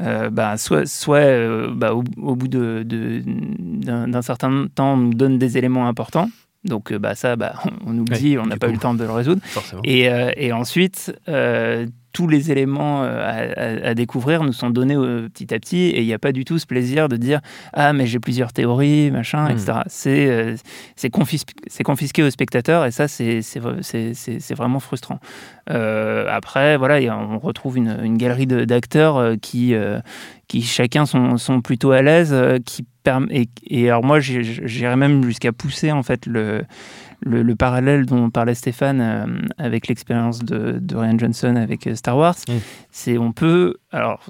[0.00, 2.02] euh, bah, soit, soit euh, bah, au,
[2.36, 6.30] bout d'un de, certain temps, on nous donne des éléments importants.
[6.64, 7.54] Donc bah, ça, bah,
[7.86, 9.42] on oublie, on n'a pas eu le temps de le résoudre.
[9.84, 11.14] Et, et, ensuite,
[12.12, 16.06] tous les éléments euh, à, découvrir nous sont donnés euh, petit à petit et il
[16.06, 17.40] n'y a pas du tout ce plaisir de dire
[17.72, 19.82] ah mais j'ai plusieurs théories machin etc hmm.
[19.86, 20.56] c'est euh,
[20.96, 25.18] c'est confisqué, au spectateur et ça c'est vraiment frustrant
[25.66, 29.74] après voilà on retrouve une, une galerie d'acteurs qui
[30.48, 32.34] qui chacun sont, sont plutôt à l'aise
[32.66, 32.84] qui
[33.30, 36.64] et, et alors moi j'irais même jusqu'à pousser en fait le
[37.24, 39.26] le, parallèle dont parlait Stéphane euh,
[39.58, 42.36] avec l'expérience de, Ryan Johnson avec euh, Star Wars,
[42.90, 44.20] c'est on peut, alors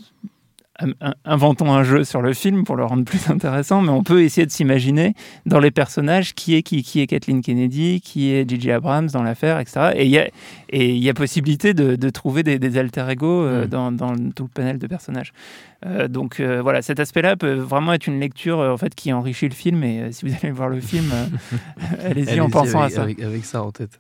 [1.25, 4.47] inventons un jeu sur le film pour le rendre plus intéressant, mais on peut essayer
[4.47, 5.15] de s'imaginer
[5.47, 8.73] dans les personnages qui est qui, qui est Kathleen Kennedy, qui est J.J.
[8.73, 9.93] Abrams dans l'affaire, etc.
[9.95, 10.29] Et il y a,
[10.71, 14.45] et y a possibilité de, de trouver des, des alter ego euh, dans, dans, tout
[14.45, 15.33] le panel de personnages.
[15.85, 19.49] Euh, donc euh, voilà, cet aspect-là peut vraiment être une lecture en fait qui enrichit
[19.49, 19.83] le film.
[19.85, 21.11] Et si vous allez voir le film,
[22.05, 23.03] allez-y en pensant à ça.
[23.03, 23.99] avec ça en tête.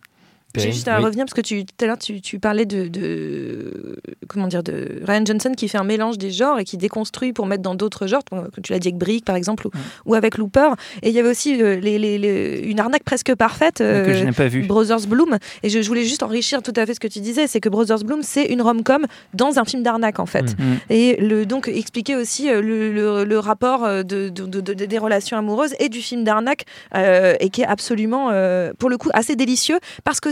[0.61, 3.97] J'ai juste à revenir parce que tu, tout à l'heure tu, tu, parlais de, de,
[4.29, 7.47] comment dire de Ryan Johnson qui fait un mélange des genres et qui déconstruit pour
[7.47, 8.23] mettre dans d'autres genres.
[8.63, 9.69] Tu l'as dit avec Brick par exemple
[10.05, 10.71] ou, avec Looper.
[11.03, 13.81] Et il y avait aussi euh, les, les, une arnaque presque parfaite.
[13.81, 14.63] Euh, que je n'ai pas vu.
[14.63, 15.39] Brothers Bloom.
[15.63, 17.69] Et je, je, voulais juste enrichir tout à fait ce que tu disais, c'est que
[17.69, 20.59] Brothers Bloom c'est une rom-com dans un film d'arnaque en fait.
[20.59, 20.63] Mm.
[20.63, 20.79] Mm.
[20.91, 25.75] Et le, donc expliquer aussi euh, le, le, le rapport de, de, des relations amoureuses
[25.79, 28.31] et du film d'arnaque et qui est absolument
[28.79, 30.31] pour le coup assez délicieux parce que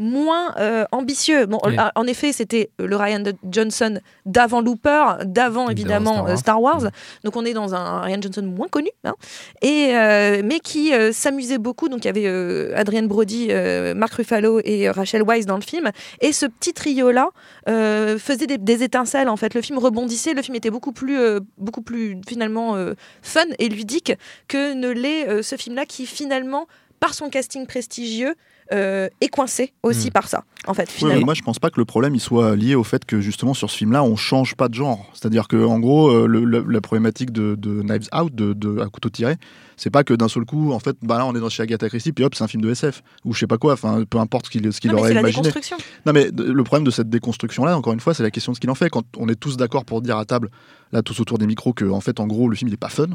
[0.00, 1.46] moins euh, ambitieux.
[1.46, 1.60] Bon,
[1.94, 6.88] en effet, c'était le Ryan Johnson d'avant Looper, d'avant évidemment euh, Star Wars.
[7.22, 9.14] Donc on est dans un Ryan Johnson moins connu, hein.
[9.62, 11.88] et, euh, mais qui s'amusait beaucoup.
[11.88, 13.50] Donc il y avait Adrienne Brody,
[13.94, 15.90] Mark Ruffalo et Rachel Weisz dans le film.
[16.20, 17.28] Et ce petit trio-là
[17.66, 19.54] faisait des, étincelles en fait.
[19.54, 21.18] Le film rebondissait, le film était beaucoup plus,
[21.58, 22.76] beaucoup plus finalement
[23.20, 24.14] fun et ludique
[24.48, 26.66] que ne l'est ce film-là qui finalement,
[26.98, 28.34] par son casting prestigieux,
[28.72, 30.10] euh, est coincé aussi Mm.
[30.12, 31.24] par ça, en fait, finalement.
[31.24, 33.70] moi, je pense pas que le problème il soit lié au fait que justement sur
[33.70, 35.10] ce film-là, on change pas de genre.
[35.12, 38.80] C'est-à-dire que en gros, euh, le- le- la problématique de, de Knives Out, de, de
[38.80, 39.36] à couteau tiré,
[39.76, 41.88] c'est pas que d'un seul coup, en fait, bah là, on est dans chez Agatha
[41.88, 43.72] Christie, puis hop, c'est un film de SF ou je sais pas quoi.
[43.72, 45.42] Enfin, peu importe ce qu'il ce qu'il aurait c'est la imaginé.
[45.48, 45.76] déconstruction.
[46.06, 48.60] Non, mais le problème de cette déconstruction-là, encore une fois, c'est la question de ce
[48.60, 48.90] qu'il en fait.
[48.90, 50.50] Quand on est tous d'accord pour dire à table,
[50.92, 52.88] là, tous autour des micros, que en fait, en gros, le film il est pas
[52.88, 53.06] fun.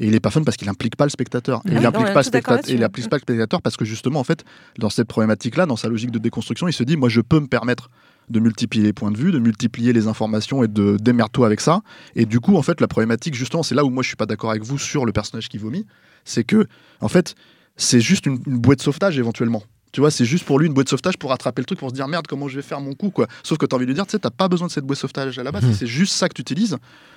[0.00, 1.60] Et il est pas fun parce qu'il implique pas le spectateur.
[1.66, 2.70] Et Ah il oui, on implique est pas le tous d'accord spectateur.
[2.70, 2.84] Et il là-dessus.
[2.84, 4.44] implique pas le spectateur parce que justement, en fait,
[4.78, 7.46] dans cette problématique-là, dans sa logique de déconstruction, il se dit, moi, je peux me
[7.48, 7.90] permettre
[8.30, 11.80] de multiplier les points de vue, de multiplier les informations et de démerde-toi avec ça.
[12.14, 14.26] Et du coup, en fait, la problématique, justement, c'est là où moi je suis pas
[14.26, 15.86] d'accord avec vous sur le personnage qui vomit,
[16.24, 16.66] c'est que,
[17.00, 17.34] en fait,
[17.76, 19.62] c'est juste une, une bouée de sauvetage éventuellement.
[19.92, 21.88] Tu vois, c'est juste pour lui une bouée de sauvetage pour attraper le truc, pour
[21.90, 23.26] se dire merde, comment je vais faire mon coup, quoi.
[23.42, 24.84] Sauf que tu as envie de lui dire, tu sais, t'as pas besoin de cette
[24.84, 25.72] bouée de sauvetage à la base, Mhm.
[25.74, 26.76] c'est juste ça que tu utilises,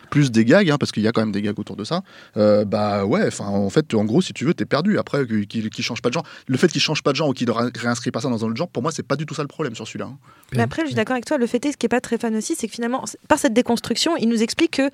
[0.09, 2.01] plus des gags, hein, parce qu'il y a quand même des gags autour de ça.
[2.37, 4.97] Euh, bah ouais, enfin, en fait, en gros, si tu veux, t'es perdu.
[4.99, 7.33] Après, qu'il qu'il change pas de genre, le fait qu'il change pas de genre ou
[7.33, 9.33] qu'il ré- réinscrit pas ça dans un autre genre, pour moi, c'est pas du tout
[9.35, 10.05] ça le problème sur celui-là.
[10.05, 10.17] hein.
[10.53, 11.37] Mais après, je suis d'accord avec toi.
[11.37, 13.53] Le fait est, ce qui est pas très fan aussi, c'est que finalement, par cette
[13.53, 14.89] déconstruction, il nous explique que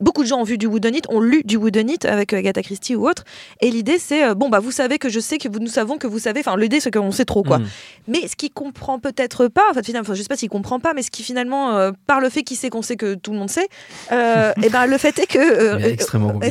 [0.00, 2.96] beaucoup de gens ont vu du Whodunit, ont lu du Whodunit avec euh, Agatha Christie
[2.96, 3.24] ou autre.
[3.60, 5.98] Et l'idée, c'est euh, bon, bah, vous savez que je sais que vous, nous savons
[5.98, 6.40] que vous savez.
[6.40, 7.58] Enfin, l'idée, c'est qu'on sait trop, quoi.
[7.58, 7.66] Mm.
[8.08, 10.80] Mais ce qu'il comprend peut-être pas, en fait, finalement, enfin, je sais pas s'il comprend
[10.80, 13.32] pas, mais ce qui finalement, euh, par le fait qu'il sait qu'on sait que tout
[13.32, 13.68] le monde sait,
[14.12, 15.96] euh, et ben le fait est que.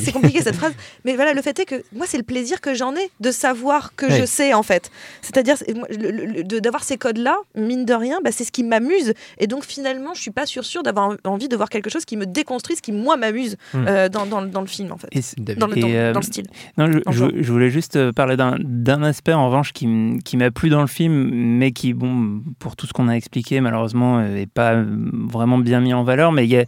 [0.03, 0.73] c'est compliqué cette phrase,
[1.05, 3.95] mais voilà, le fait est que moi, c'est le plaisir que j'en ai de savoir
[3.95, 4.19] que Ouais.
[4.19, 4.91] je sais, en fait.
[5.21, 5.57] C'est-à-dire,
[6.59, 9.13] d'avoir ces codes-là, mine de rien, bah, c'est ce qui m'amuse.
[9.37, 12.17] Et donc, finalement, je suis pas sûre, sûre d'avoir envie de voir quelque chose qui
[12.17, 13.85] me déconstruit, ce qui, moi, m'amuse Hmm.
[13.87, 15.07] euh, dans, dans, dans le film, en fait.
[15.11, 16.47] Et c'est- Dans le, Et, dans, euh, dans le style.
[16.77, 20.87] Non, je, voulais juste euh, parler d'un- aspect en revanche qui, m'a plu dans le
[20.87, 25.79] film, mais qui, bon, pour tout ce qu'on a expliqué, malheureusement, n'est pas vraiment bien
[25.79, 26.31] mis en valeur.
[26.33, 26.65] Mais il y a,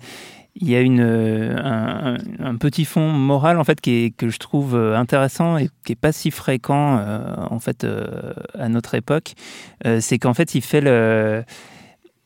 [0.55, 4.75] il y a une, un, petit fond moral en fait qui est, que je trouve
[4.75, 9.33] intéressant et qui est pas si fréquent euh, en fait euh, à notre époque.
[9.85, 11.43] Euh, C'est qu'en fait, il fait le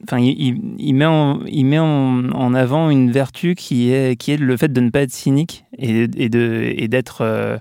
[0.03, 1.05] Enfin, il, met,
[1.77, 7.21] en, avant une vertu qui est, le fait de ne pas être cynique et, d'être,
[7.21, 7.57] euh,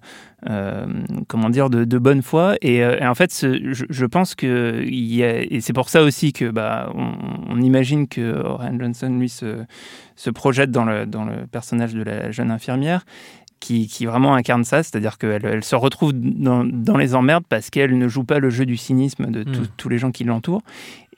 [0.50, 0.86] euh,
[1.28, 2.56] comment dire, de, bonne foi.
[2.60, 4.84] Et, euh, en fait, je, pense que,
[5.60, 10.84] c'est pour ça aussi que, bah, on, imagine que Ryan Johnson, lui, se, projette dans
[10.84, 13.06] le personnage de la jeune infirmière.
[13.66, 17.68] Qui, qui vraiment incarne ça, c'est-à-dire qu'elle elle se retrouve dans, dans les emmerdes parce
[17.70, 19.68] qu'elle ne joue pas le jeu du cynisme de tous- Mm.
[19.76, 20.62] tous les gens qui l'entourent.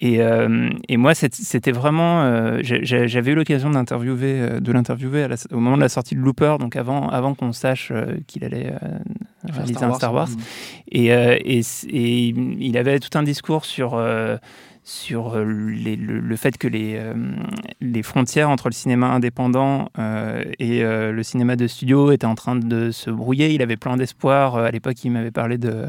[0.00, 2.22] Et, euh, et moi, c'était vraiment.
[2.22, 6.56] euh, J'avais eu l'occasion d'interviewer, euh, de l'interviewer au moment de la sortie de Looper,
[6.58, 7.92] donc avant, avant qu'on sache
[8.28, 8.98] qu'il allait euh,
[9.52, 10.28] réaliser un Star Wars.
[10.90, 11.60] Et, euh, et,
[12.68, 14.00] il avait tout un discours sur,
[14.84, 17.12] sur euh, les- le, le fait que les, euh,
[17.80, 22.34] les frontières entre le cinéma indépendant euh, et euh, le cinéma de studio étaient en
[22.34, 23.50] train de se brouiller.
[23.52, 24.56] Il avait plein d'espoir.
[24.56, 25.84] À l'époque, il m'avait parlé de,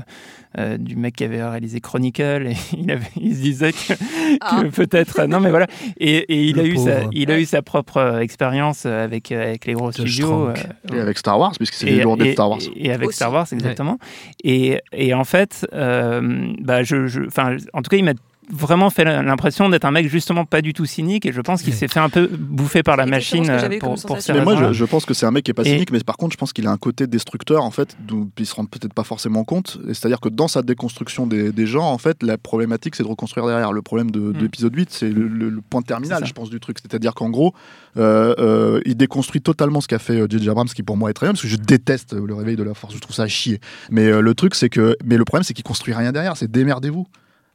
[0.57, 3.93] euh, du mec qui avait réalisé Chronicle et il, avait, il se disait que,
[4.41, 4.61] Ah.
[4.61, 5.25] que peut-être.
[5.25, 5.67] Non, mais voilà.
[5.97, 9.65] Et, et il, Le a eu sa, il a eu sa propre expérience avec, avec
[9.65, 10.49] les gros studios.
[10.49, 10.53] Euh,
[10.93, 12.59] Et avec Star Wars, puisque c'est les de Star Wars.
[12.75, 13.15] et- et avec Aussi.
[13.17, 13.97] Star Wars, exactement.
[14.43, 18.13] Et, et en fait, euh, bah je, je- enfin, en tout cas, il m'a
[18.51, 21.73] vraiment fait l'impression d'être un mec justement pas du tout cynique et je pense qu'il
[21.73, 24.33] s'est fait un peu bouffer par la C'est machine euh, pour, pour ces.
[24.33, 25.99] Mais moi, je, je pense que c'est un mec qui est pas Et- cynique, mais
[25.99, 28.65] par contre, je pense qu'il a un côté destructeur, en fait, d'où il se rend
[28.65, 29.77] peut-être pas forcément compte.
[29.87, 33.07] Et C'est-à-dire que dans sa déconstruction des, des genres, en fait, la problématique, c'est de
[33.07, 33.71] reconstruire derrière.
[33.73, 34.41] Le problème de, de Mm.
[34.41, 36.77] l'épisode 8, c'est le, le- le point C'est terminal, je pense, du truc.
[36.81, 37.53] C'est-à-dire qu'en gros,
[37.97, 40.49] euh, euh, il déconstruit totalement ce qu'a fait J.J.
[40.49, 42.73] Abrams, qui pour moi est très bien, parce que je déteste le réveil de la
[42.73, 43.59] force, je trouve ça à chier.
[43.91, 44.95] Mais euh, le truc, c'est que.
[45.03, 47.05] Mais le problème, c'est qu'il construit rien derrière, c'est démerdez-vous.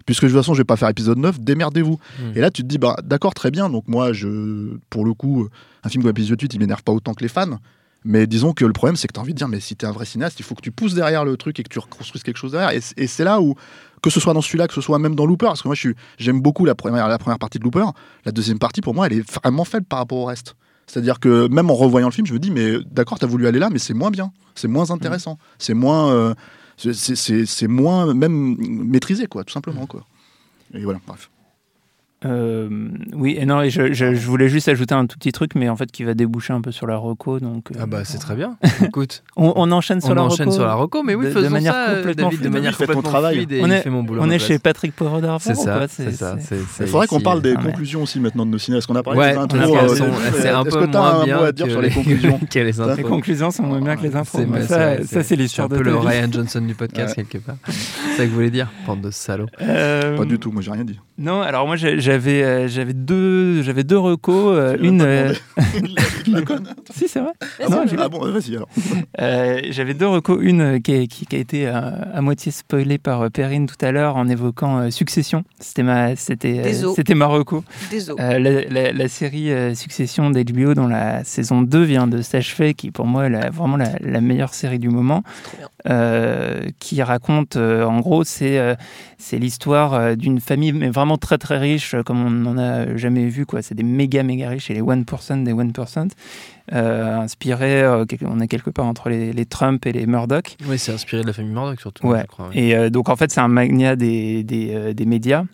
[0.07, 1.99] Puisque de toute façon, je vais pas faire épisode 9, démerdez-vous.
[2.19, 2.23] Mm.
[2.37, 3.71] Et là, tu te dis, bah, d'accord, très bien.
[3.71, 5.49] Donc, moi, je, pour le coup,
[5.83, 7.59] un film comme épisode 8, il m'énerve pas autant que les fans.
[8.05, 9.87] Mais disons que le problème, c'est que tu as envie de dire, mais si tu
[9.87, 11.79] es un vrai cinéaste, il faut que tu pousses derrière le truc et que tu
[11.79, 12.71] reconstruises quelque chose derrière.
[12.97, 13.55] Et, c'est là où,
[14.03, 15.77] que ce soit dans celui-là, que ce soit même dans Looper, parce que moi,
[16.19, 17.87] j'aime beaucoup la première, la première partie de Looper.
[18.27, 20.55] La deuxième partie, pour moi, elle est vraiment faible par rapport au reste.
[20.87, 23.47] C'est-à-dire que même en revoyant le film, je me dis, mais d'accord, tu as voulu
[23.47, 26.35] aller là, mais c'est moins bien, c'est moins intéressant, c'est moins, euh,
[26.77, 30.07] c'est- moins même maîtrisé, quoi, tout simplement, quoi.
[30.75, 31.31] Et voilà, bref.
[32.25, 32.69] Euh,
[33.15, 35.69] oui, et non, et je, je- je voulais juste ajouter un tout petit truc, mais
[35.69, 37.39] en fait qui va déboucher un peu sur la reco.
[37.41, 38.57] Donc, euh, Ah bah c'est très bien.
[38.85, 40.57] Écoute, on, on enchaîne sur on la enchaîne reco.
[40.57, 42.77] sur la reco, mais oui, de- de faisons manière ça, euh, complètement David, de manière
[42.77, 43.35] complètement travail.
[43.37, 44.21] fluide et On est- fait mon boulot.
[44.23, 46.37] On est chez Patrick Poivre C'est ça, c'est ça.
[46.41, 48.79] c'est- Il faudrait qu'on parle des Ah, conclusions aussi maintenant de nos ciné.
[48.79, 49.89] Est-ce qu'on a parlé Ouais, des intros euh,
[50.41, 51.91] c'est un Est-ce peu que t'as moins un bien mot à dire que sur les
[51.91, 52.41] conclusions
[52.97, 54.39] les conclusions sont moins bien que les infos.
[54.67, 55.97] Ça, c'est- l'histoire un de peu le.
[55.97, 57.57] Ryan Johnson du podcast quelque part.
[57.69, 59.47] C'est ça que vous voulez dire, bande de salauds.
[59.59, 60.99] Pas du tout, moi j'ai rien dit.
[61.19, 65.03] Non, alors moi j'ai j'avais euh, j'avais deux j'avais deux recos, euh, une.
[65.03, 65.33] euh,
[66.29, 66.40] La
[66.94, 67.33] si c'est vrai.
[67.61, 68.68] Ah Non, bon, ah bon, vas-y alors.
[69.20, 71.72] Euh, J'avais deux recos, une qui a, qui- qui a été euh,
[72.12, 75.44] à moitié spoilée par Perrine tout à l'heure en évoquant euh, Succession.
[75.59, 76.62] C'était ma c'était euh,
[76.94, 77.64] c'était ma reco.
[78.20, 82.74] Euh, la, la- la série euh, Succession d'HBO dont la saison 2 vient de s'achever,
[82.74, 85.22] qui pour moi est la- vraiment la, la meilleure série du moment,
[85.88, 88.74] euh, qui raconte, euh, en gros, c'est euh,
[89.18, 93.27] c'est l'histoire euh, d'une famille, mais vraiment très très riche, comme on n'en a jamais
[93.27, 93.47] vu.
[93.47, 93.62] quoi.
[93.62, 96.09] C'est des méga méga riches, et les 1% des 1%,
[96.73, 100.57] euh, inspirés, euh, on est quelque part entre les, les Trump et les Murdoch.
[100.69, 102.21] Oui, c'est inspiré de la famille Murdoch surtout, Ouais.
[102.23, 102.49] je crois.
[102.49, 102.59] ouais.
[102.59, 105.45] Et euh, donc en fait, c'est un magnat des, des, euh, des médias.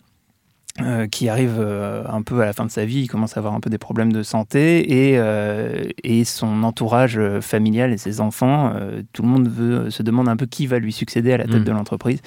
[0.79, 3.39] Euh, qui arrive euh, un peu à la fin de sa vie, il commence à
[3.41, 8.21] avoir un peu des problèmes de santé et, euh, et son entourage familial et ses
[8.21, 8.73] enfants,
[9.11, 11.61] tout le monde veut, se demande un peu qui va lui succéder à la tête
[11.61, 11.65] Mm.
[11.65, 12.19] de l'entreprise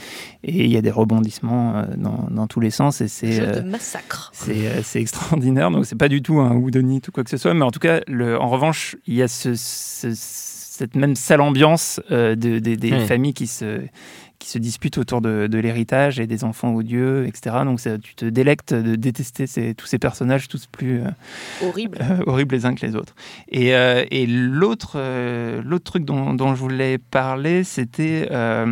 [0.42, 4.30] et il y a des rebondissements dans, dans tous les sens et c'est massacre.
[4.34, 7.64] c'est extraordinaire, donc c'est pas du tout un whodunit ou quoi que ce soit, mais
[7.64, 12.00] en tout cas, le, en revanche, il y a ce, ce- cette même sale ambiance
[12.10, 13.06] euh, de, des- des Hmm.
[13.06, 13.80] familles qui se,
[14.44, 17.56] qui se disputent autour de, de l'héritage et des enfants odieux, etc.
[17.64, 21.08] Donc ça, tu te délectes de détester ces- tous ces personnages, tous plus euh,
[21.66, 21.98] Horrible.
[22.02, 23.14] euh, horribles les uns que les autres.
[23.48, 28.28] Et, euh, et l'autre euh, l'autre truc dont, dont je voulais parler, c'était.
[28.30, 28.66] euh,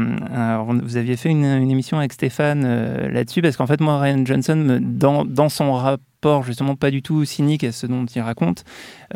[0.82, 4.24] vous aviez fait une, une émission avec Stéphane euh, là-dessus, parce qu'en fait, moi, Ryan
[4.26, 8.20] Johnson, me- dans, dans son rapport, justement, pas du tout cynique à ce dont il
[8.20, 8.64] raconte,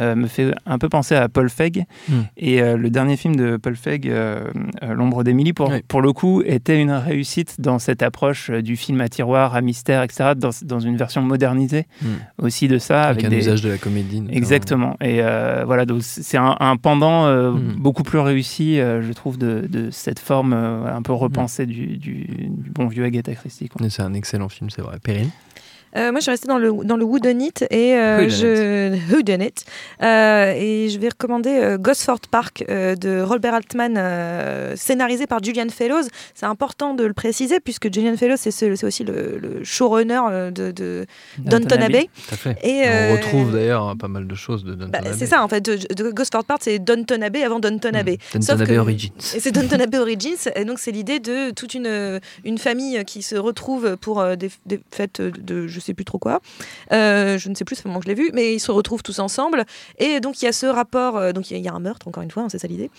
[0.01, 1.85] euh, me fait un peu penser à Paul Feig.
[2.09, 2.23] Hmm.
[2.37, 4.45] Et euh, le dernier film de Paul Feig, euh,
[4.83, 5.83] euh, L'ombre d'Emily, pour, Oui.
[5.87, 9.61] pour le coup, était une réussite dans cette approche euh, du film à tiroir, à
[9.61, 12.45] mystère, etc., dans, dans une version modernisée Hmm.
[12.45, 13.05] aussi de ça.
[13.05, 14.21] Avec, avec un des, usage de la comédie.
[14.21, 14.37] notamment.
[14.37, 14.97] Exactement.
[15.01, 17.75] Et euh, voilà, donc c'est un, un pendant euh, Mm.
[17.79, 22.27] beaucoup plus réussi, euh, je trouve, de, de cette forme un peu repensée du, du-
[22.49, 23.69] du bon vieux Agatha Christie.
[23.89, 24.99] C'est un excellent film, c'est vrai.
[25.03, 25.31] Perrine
[25.97, 27.05] Euh, moi, je suis restée dans le, dans le
[27.71, 29.53] et euh, je Whodunit.
[30.03, 33.97] Euh, et je vais recommander Gosford Park de Robert Altman,
[34.77, 36.03] scénarisé par Julian Fellows.
[36.35, 40.71] C'est important de le préciser puisque Julian Fellows c'est ce- aussi le, le showrunner de,
[40.71, 41.07] de
[41.39, 42.09] Downton Abbey.
[42.63, 45.15] Et, On retrouve d'ailleurs pas mal de choses de Downton Bah, Abbey.
[45.19, 45.61] c'est ça en fait.
[45.63, 47.97] De, de Gosford Park, c'est Downton Abbey avant Downton Mm.
[47.97, 48.19] Abbey.
[48.33, 49.11] Downton Sauf Abbey Origins.
[49.35, 53.23] Et c'est Downton Abbey Origins, et donc c'est l'idée de toute une, une famille qui
[53.23, 56.41] se retrouve pour des, des fêtes de je sais plus trop quoi.
[56.93, 58.71] Euh, je ne sais plus, ça fait moment que je l'ai vu, mais ils se
[58.71, 59.65] retrouvent tous ensemble.
[59.99, 61.73] Et donc il y a ce rapport, euh, donc il y, a- il y a
[61.73, 62.91] un meurtre, encore une fois, hein, c'est ça l'idée.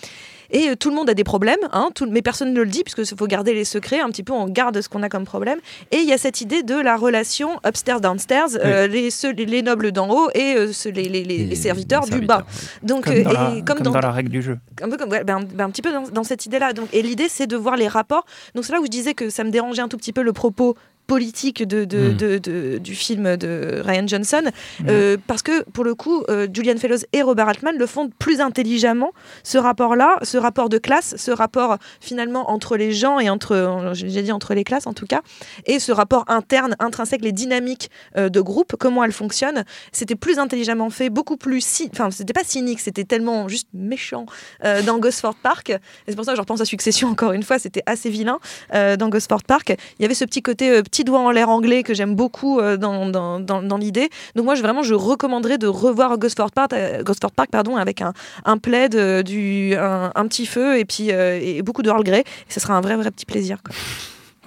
[0.49, 2.83] Et euh, tout le monde a des problèmes, hein, tout- mais personne ne le dit,
[2.83, 5.59] puisque faut garder les secrets, un petit peu, on garde ce qu'on a comme problème.
[5.91, 9.61] Et il y a cette idée de la relation upstairs-downstairs, euh, les, ceux- les, les
[9.61, 12.45] nobles d'en haut et euh, les, serviteurs du bas.
[12.83, 14.57] Donc, Comme, euh, dans, la, et comme dans la règle du jeu.
[14.81, 16.73] un peu comme ouais, ben, ben, un petit peu dans, dans cette idée-là.
[16.73, 18.25] Donc, et l'idée, c'est de voir les rapports.
[18.55, 20.33] Donc c'est là où je disais que ça me dérangeait un tout petit peu le
[20.33, 20.75] propos
[21.07, 22.13] politique de, de- Mm.
[22.17, 24.43] de- de- du film de Ryan Johnson
[24.87, 28.41] euh, parce que pour le coup euh, Julian Fellows et Robert Altman le font plus
[28.41, 29.11] intelligemment
[29.43, 33.91] ce rapport là ce rapport de classe ce rapport finalement entre les gens et entre
[33.93, 35.21] j'ai dit entre les classes en tout cas
[35.65, 40.39] et ce rapport interne intrinsèque les dynamiques euh, de groupe comment elles fonctionnent c'était plus
[40.39, 44.25] intelligemment fait beaucoup plus enfin c'était pas cynique c'était tellement juste méchant
[44.65, 47.43] euh, dans Gosford Park et c'est pour ça que je repense à Succession encore une
[47.43, 48.39] fois c'était assez vilain
[48.73, 51.49] euh, dans Gosford Park il y avait ce petit côté euh, petit doigt en l'air
[51.49, 55.59] anglais que j'aime beaucoup euh, dans, dans, dans, l'idée donc moi je, vraiment je recommanderais
[55.59, 58.13] de revoir Gosford Park, euh, Gosford Park pardon, avec un,
[58.45, 62.51] un plaid euh, du, un, petit feu et puis et beaucoup de Earl Grey et
[62.51, 63.59] ce sera un vrai vrai petit plaisir.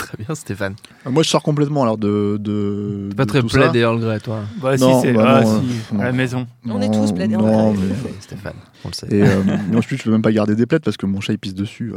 [0.01, 0.75] Très bien, Stéphane.
[1.07, 2.37] Euh, Moi, je sors complètement alors de.
[2.41, 4.41] de T'es pas de très plaid et Earl Grey, toi.
[4.61, 6.17] Bah, Non, si, c'est bah ah, non, si, euh, à la non.
[6.17, 6.47] maison.
[6.67, 7.87] On est tous plaidés en Non, vrai.
[8.05, 9.07] mais- Stéphane, on le sait.
[9.11, 11.33] Et euh, mais ensuite, je peux même pas garder des plaids parce que mon chat
[11.35, 11.93] il pisse dessus.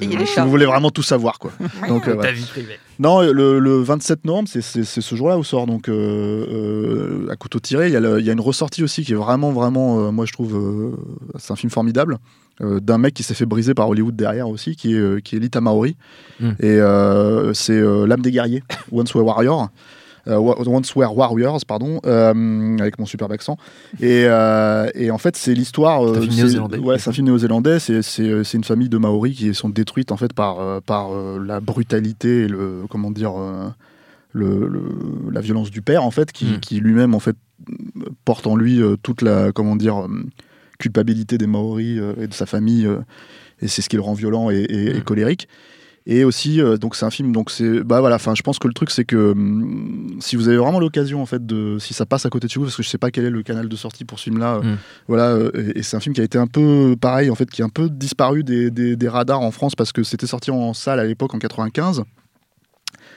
[0.00, 1.52] Et vous voulez vraiment tout savoir, quoi.
[1.88, 2.16] Donc, euh.
[2.16, 2.78] Ta vie privée.
[2.98, 7.58] Non, le, le 27 novembre, c'est- ce jour-là où sort donc euh, euh, à couteau
[7.58, 7.88] tiré.
[7.88, 10.54] Il y, a y une ressortie aussi qui est vraiment, vraiment, euh, moi je trouve,
[10.56, 10.92] euh,
[11.38, 12.18] c'est un film formidable
[12.60, 15.36] euh, d'un mec qui s'est fait briser par Hollywood derrière aussi, qui est, euh, qui
[15.36, 15.96] est Lita Maori.
[16.40, 16.48] Mm.
[16.60, 18.62] Et euh, c'est l'âme des guerriers,
[18.92, 19.68] Once Were Warrior.
[20.26, 21.98] Wa- Once Were Warriors, pardon,
[22.80, 23.58] avec mon superbe accent.
[24.00, 26.00] Et, et en fait, c'est l'histoire.
[26.14, 26.78] C'est un film c'est- néo-zélandais.
[26.78, 27.78] Ouais, c'est un film néo-zélandais.
[27.78, 32.48] C'est- une famille de Maoris qui sont détruites en fait par, par la brutalité et
[32.48, 33.32] le comment dire
[34.32, 36.60] le, le- la violence du père en fait, qui, Mm.
[36.60, 37.36] qui lui-même en fait
[38.24, 40.06] porte en lui euh, toute la comment dire
[40.84, 42.86] culpabilité des Maoris euh, et de sa famille.
[42.86, 42.98] euh,
[43.62, 45.04] et c'est ce qui le rend violent et, et- et Mm.
[45.04, 45.48] colérique.
[46.06, 48.68] Et aussi, euh, donc c'est un film, donc c'est, bah voilà, enfin, je pense que
[48.68, 52.04] le truc c'est que hum, si vous avez vraiment l'occasion en fait de, si ça
[52.04, 53.68] passe à côté de chez vous, parce que je sais pas quel est le canal
[53.70, 54.76] de sortie pour ce film-là, Mm.
[55.08, 57.62] voilà, et, et c'est un film qui a été un peu pareil en fait, qui
[57.62, 60.74] a un peu disparu des, des- des radars en France parce que c'était sorti en
[60.74, 62.02] salle à l'époque en 95.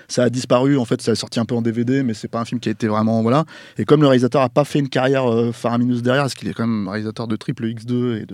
[0.08, 0.78] Ça a disparu.
[0.78, 2.70] En fait, ça est sorti un peu en DVD, mais c'est pas un film qui
[2.70, 3.46] a été vraiment voilà.
[3.78, 6.54] Et comme le réalisateur a pas fait une carrière euh, faramineuse derrière, parce qu'il est
[6.54, 8.26] quand même réalisateur de Triple X2 et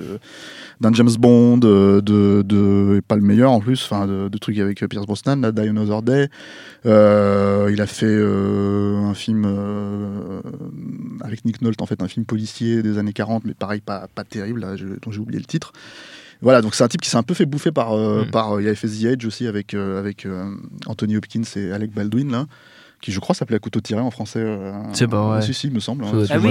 [0.81, 4.57] d'un James Bond, euh, de, de, et pas le meilleur en plus, enfin de, trucs
[4.59, 6.29] avec Pierce Brosnan, là, Die Another Day.
[6.85, 10.41] Euh, il a fait euh, un film euh,
[11.21, 14.23] avec Nick Nolte, en fait, un film policier des années 40, mais pareil, pas, pas
[14.23, 15.71] terrible, là, dont j'ai oublié le titre.
[16.43, 17.93] Voilà, donc c'est un type qui s'est un peu fait bouffer par.
[17.93, 18.31] euh, Mm.
[18.31, 20.53] par il y a FS The Edge aussi avec, euh, avec euh,
[20.85, 22.45] Anthony Hopkins et Alec Baldwin, là,
[23.01, 24.39] qui je crois s'appelait à couteau tiré en français.
[24.43, 25.41] euh, C'est pas vrai.
[25.41, 26.03] Si, si, il me semble.
[26.05, 26.11] Hein.
[26.29, 26.49] Ah oui,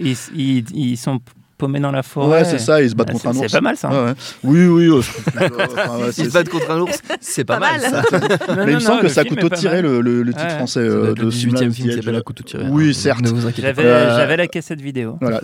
[0.00, 1.20] ils- ils- ils sont
[1.62, 2.28] paumés dans la forêt.
[2.40, 3.40] Ouais, c'est ça, ils se battent Ah, contre un ours.
[3.46, 3.88] C'est pas mal ça.
[3.90, 4.14] Ouais, ouais.
[4.42, 4.86] Oui, oui.
[4.88, 8.02] euh, je- enfin, ouais, Ils se battent contre un ours, c'est pas, Pas mal, ça.
[8.56, 10.50] Non, Mais il me semble que c'est à couteau tiré le, le- le titre Ouais.
[10.56, 12.64] français euh, de le celui-là, 18 e The film s'appelle à couteau tiré.
[12.68, 12.92] Oui, hein.
[12.92, 13.20] certes.
[13.22, 13.82] Ne vous inquiétez pas.
[14.16, 15.16] J'avais la cassette vidéo.
[15.20, 15.40] Voilà,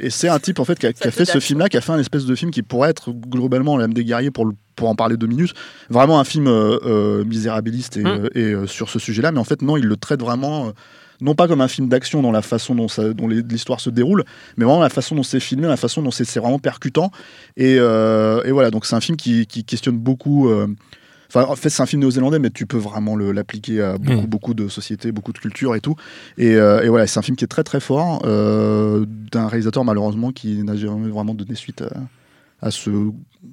[0.00, 1.98] et, c'est un type en fait qui a, fait ce film-là, qui a fait un
[1.98, 5.18] espèce de film qui pourrait être globalement l'âme des guerriers pour le- pour en parler
[5.18, 5.52] deux minutes,
[5.90, 8.06] vraiment un film euh, euh, misérabiliste et, Mm.
[8.06, 10.70] euh, et, euh, sur ce sujet-là, mais en fait non, il le traite vraiment euh,
[11.20, 14.24] non pas comme un film d'action dans la façon dont, ça- dont l'histoire se déroule,
[14.56, 17.10] mais vraiment la façon dont c'est filmé, la façon dont c'est vraiment percutant.
[17.56, 20.48] Et, euh, et voilà, donc c'est un film qui, qui questionne beaucoup.
[20.48, 20.66] euh,
[21.32, 24.26] Enfin, en fait, c'est un film néo-zélandais, mais tu peux vraiment l'appliquer à beaucoup, Mm.
[24.26, 25.94] beaucoup de sociétés, beaucoup de cultures et tout.
[26.38, 29.84] Et, euh, et voilà, c'est un film qui est très très fort, euh, d'un réalisateur
[29.84, 31.90] malheureusement qui n'a jamais vraiment donné suite à,
[32.62, 32.90] à ce,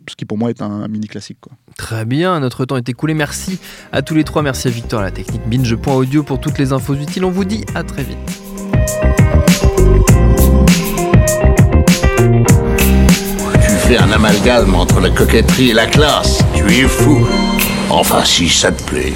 [0.09, 1.39] ce qui pour moi est un, mini classique.
[1.41, 1.53] Quoi.
[1.77, 3.13] Très bien, notre temps est écoulé.
[3.13, 3.59] Merci
[3.91, 4.41] à tous les trois.
[4.41, 7.25] Merci à Victor à la technique binge.audio pour toutes les infos utiles.
[7.25, 8.17] On vous dit à très vite.
[13.53, 16.43] Tu fais un amalgame entre la coquetterie et la classe.
[16.53, 17.25] Tu es fou.
[17.89, 19.13] Enfin, si ça te plaît.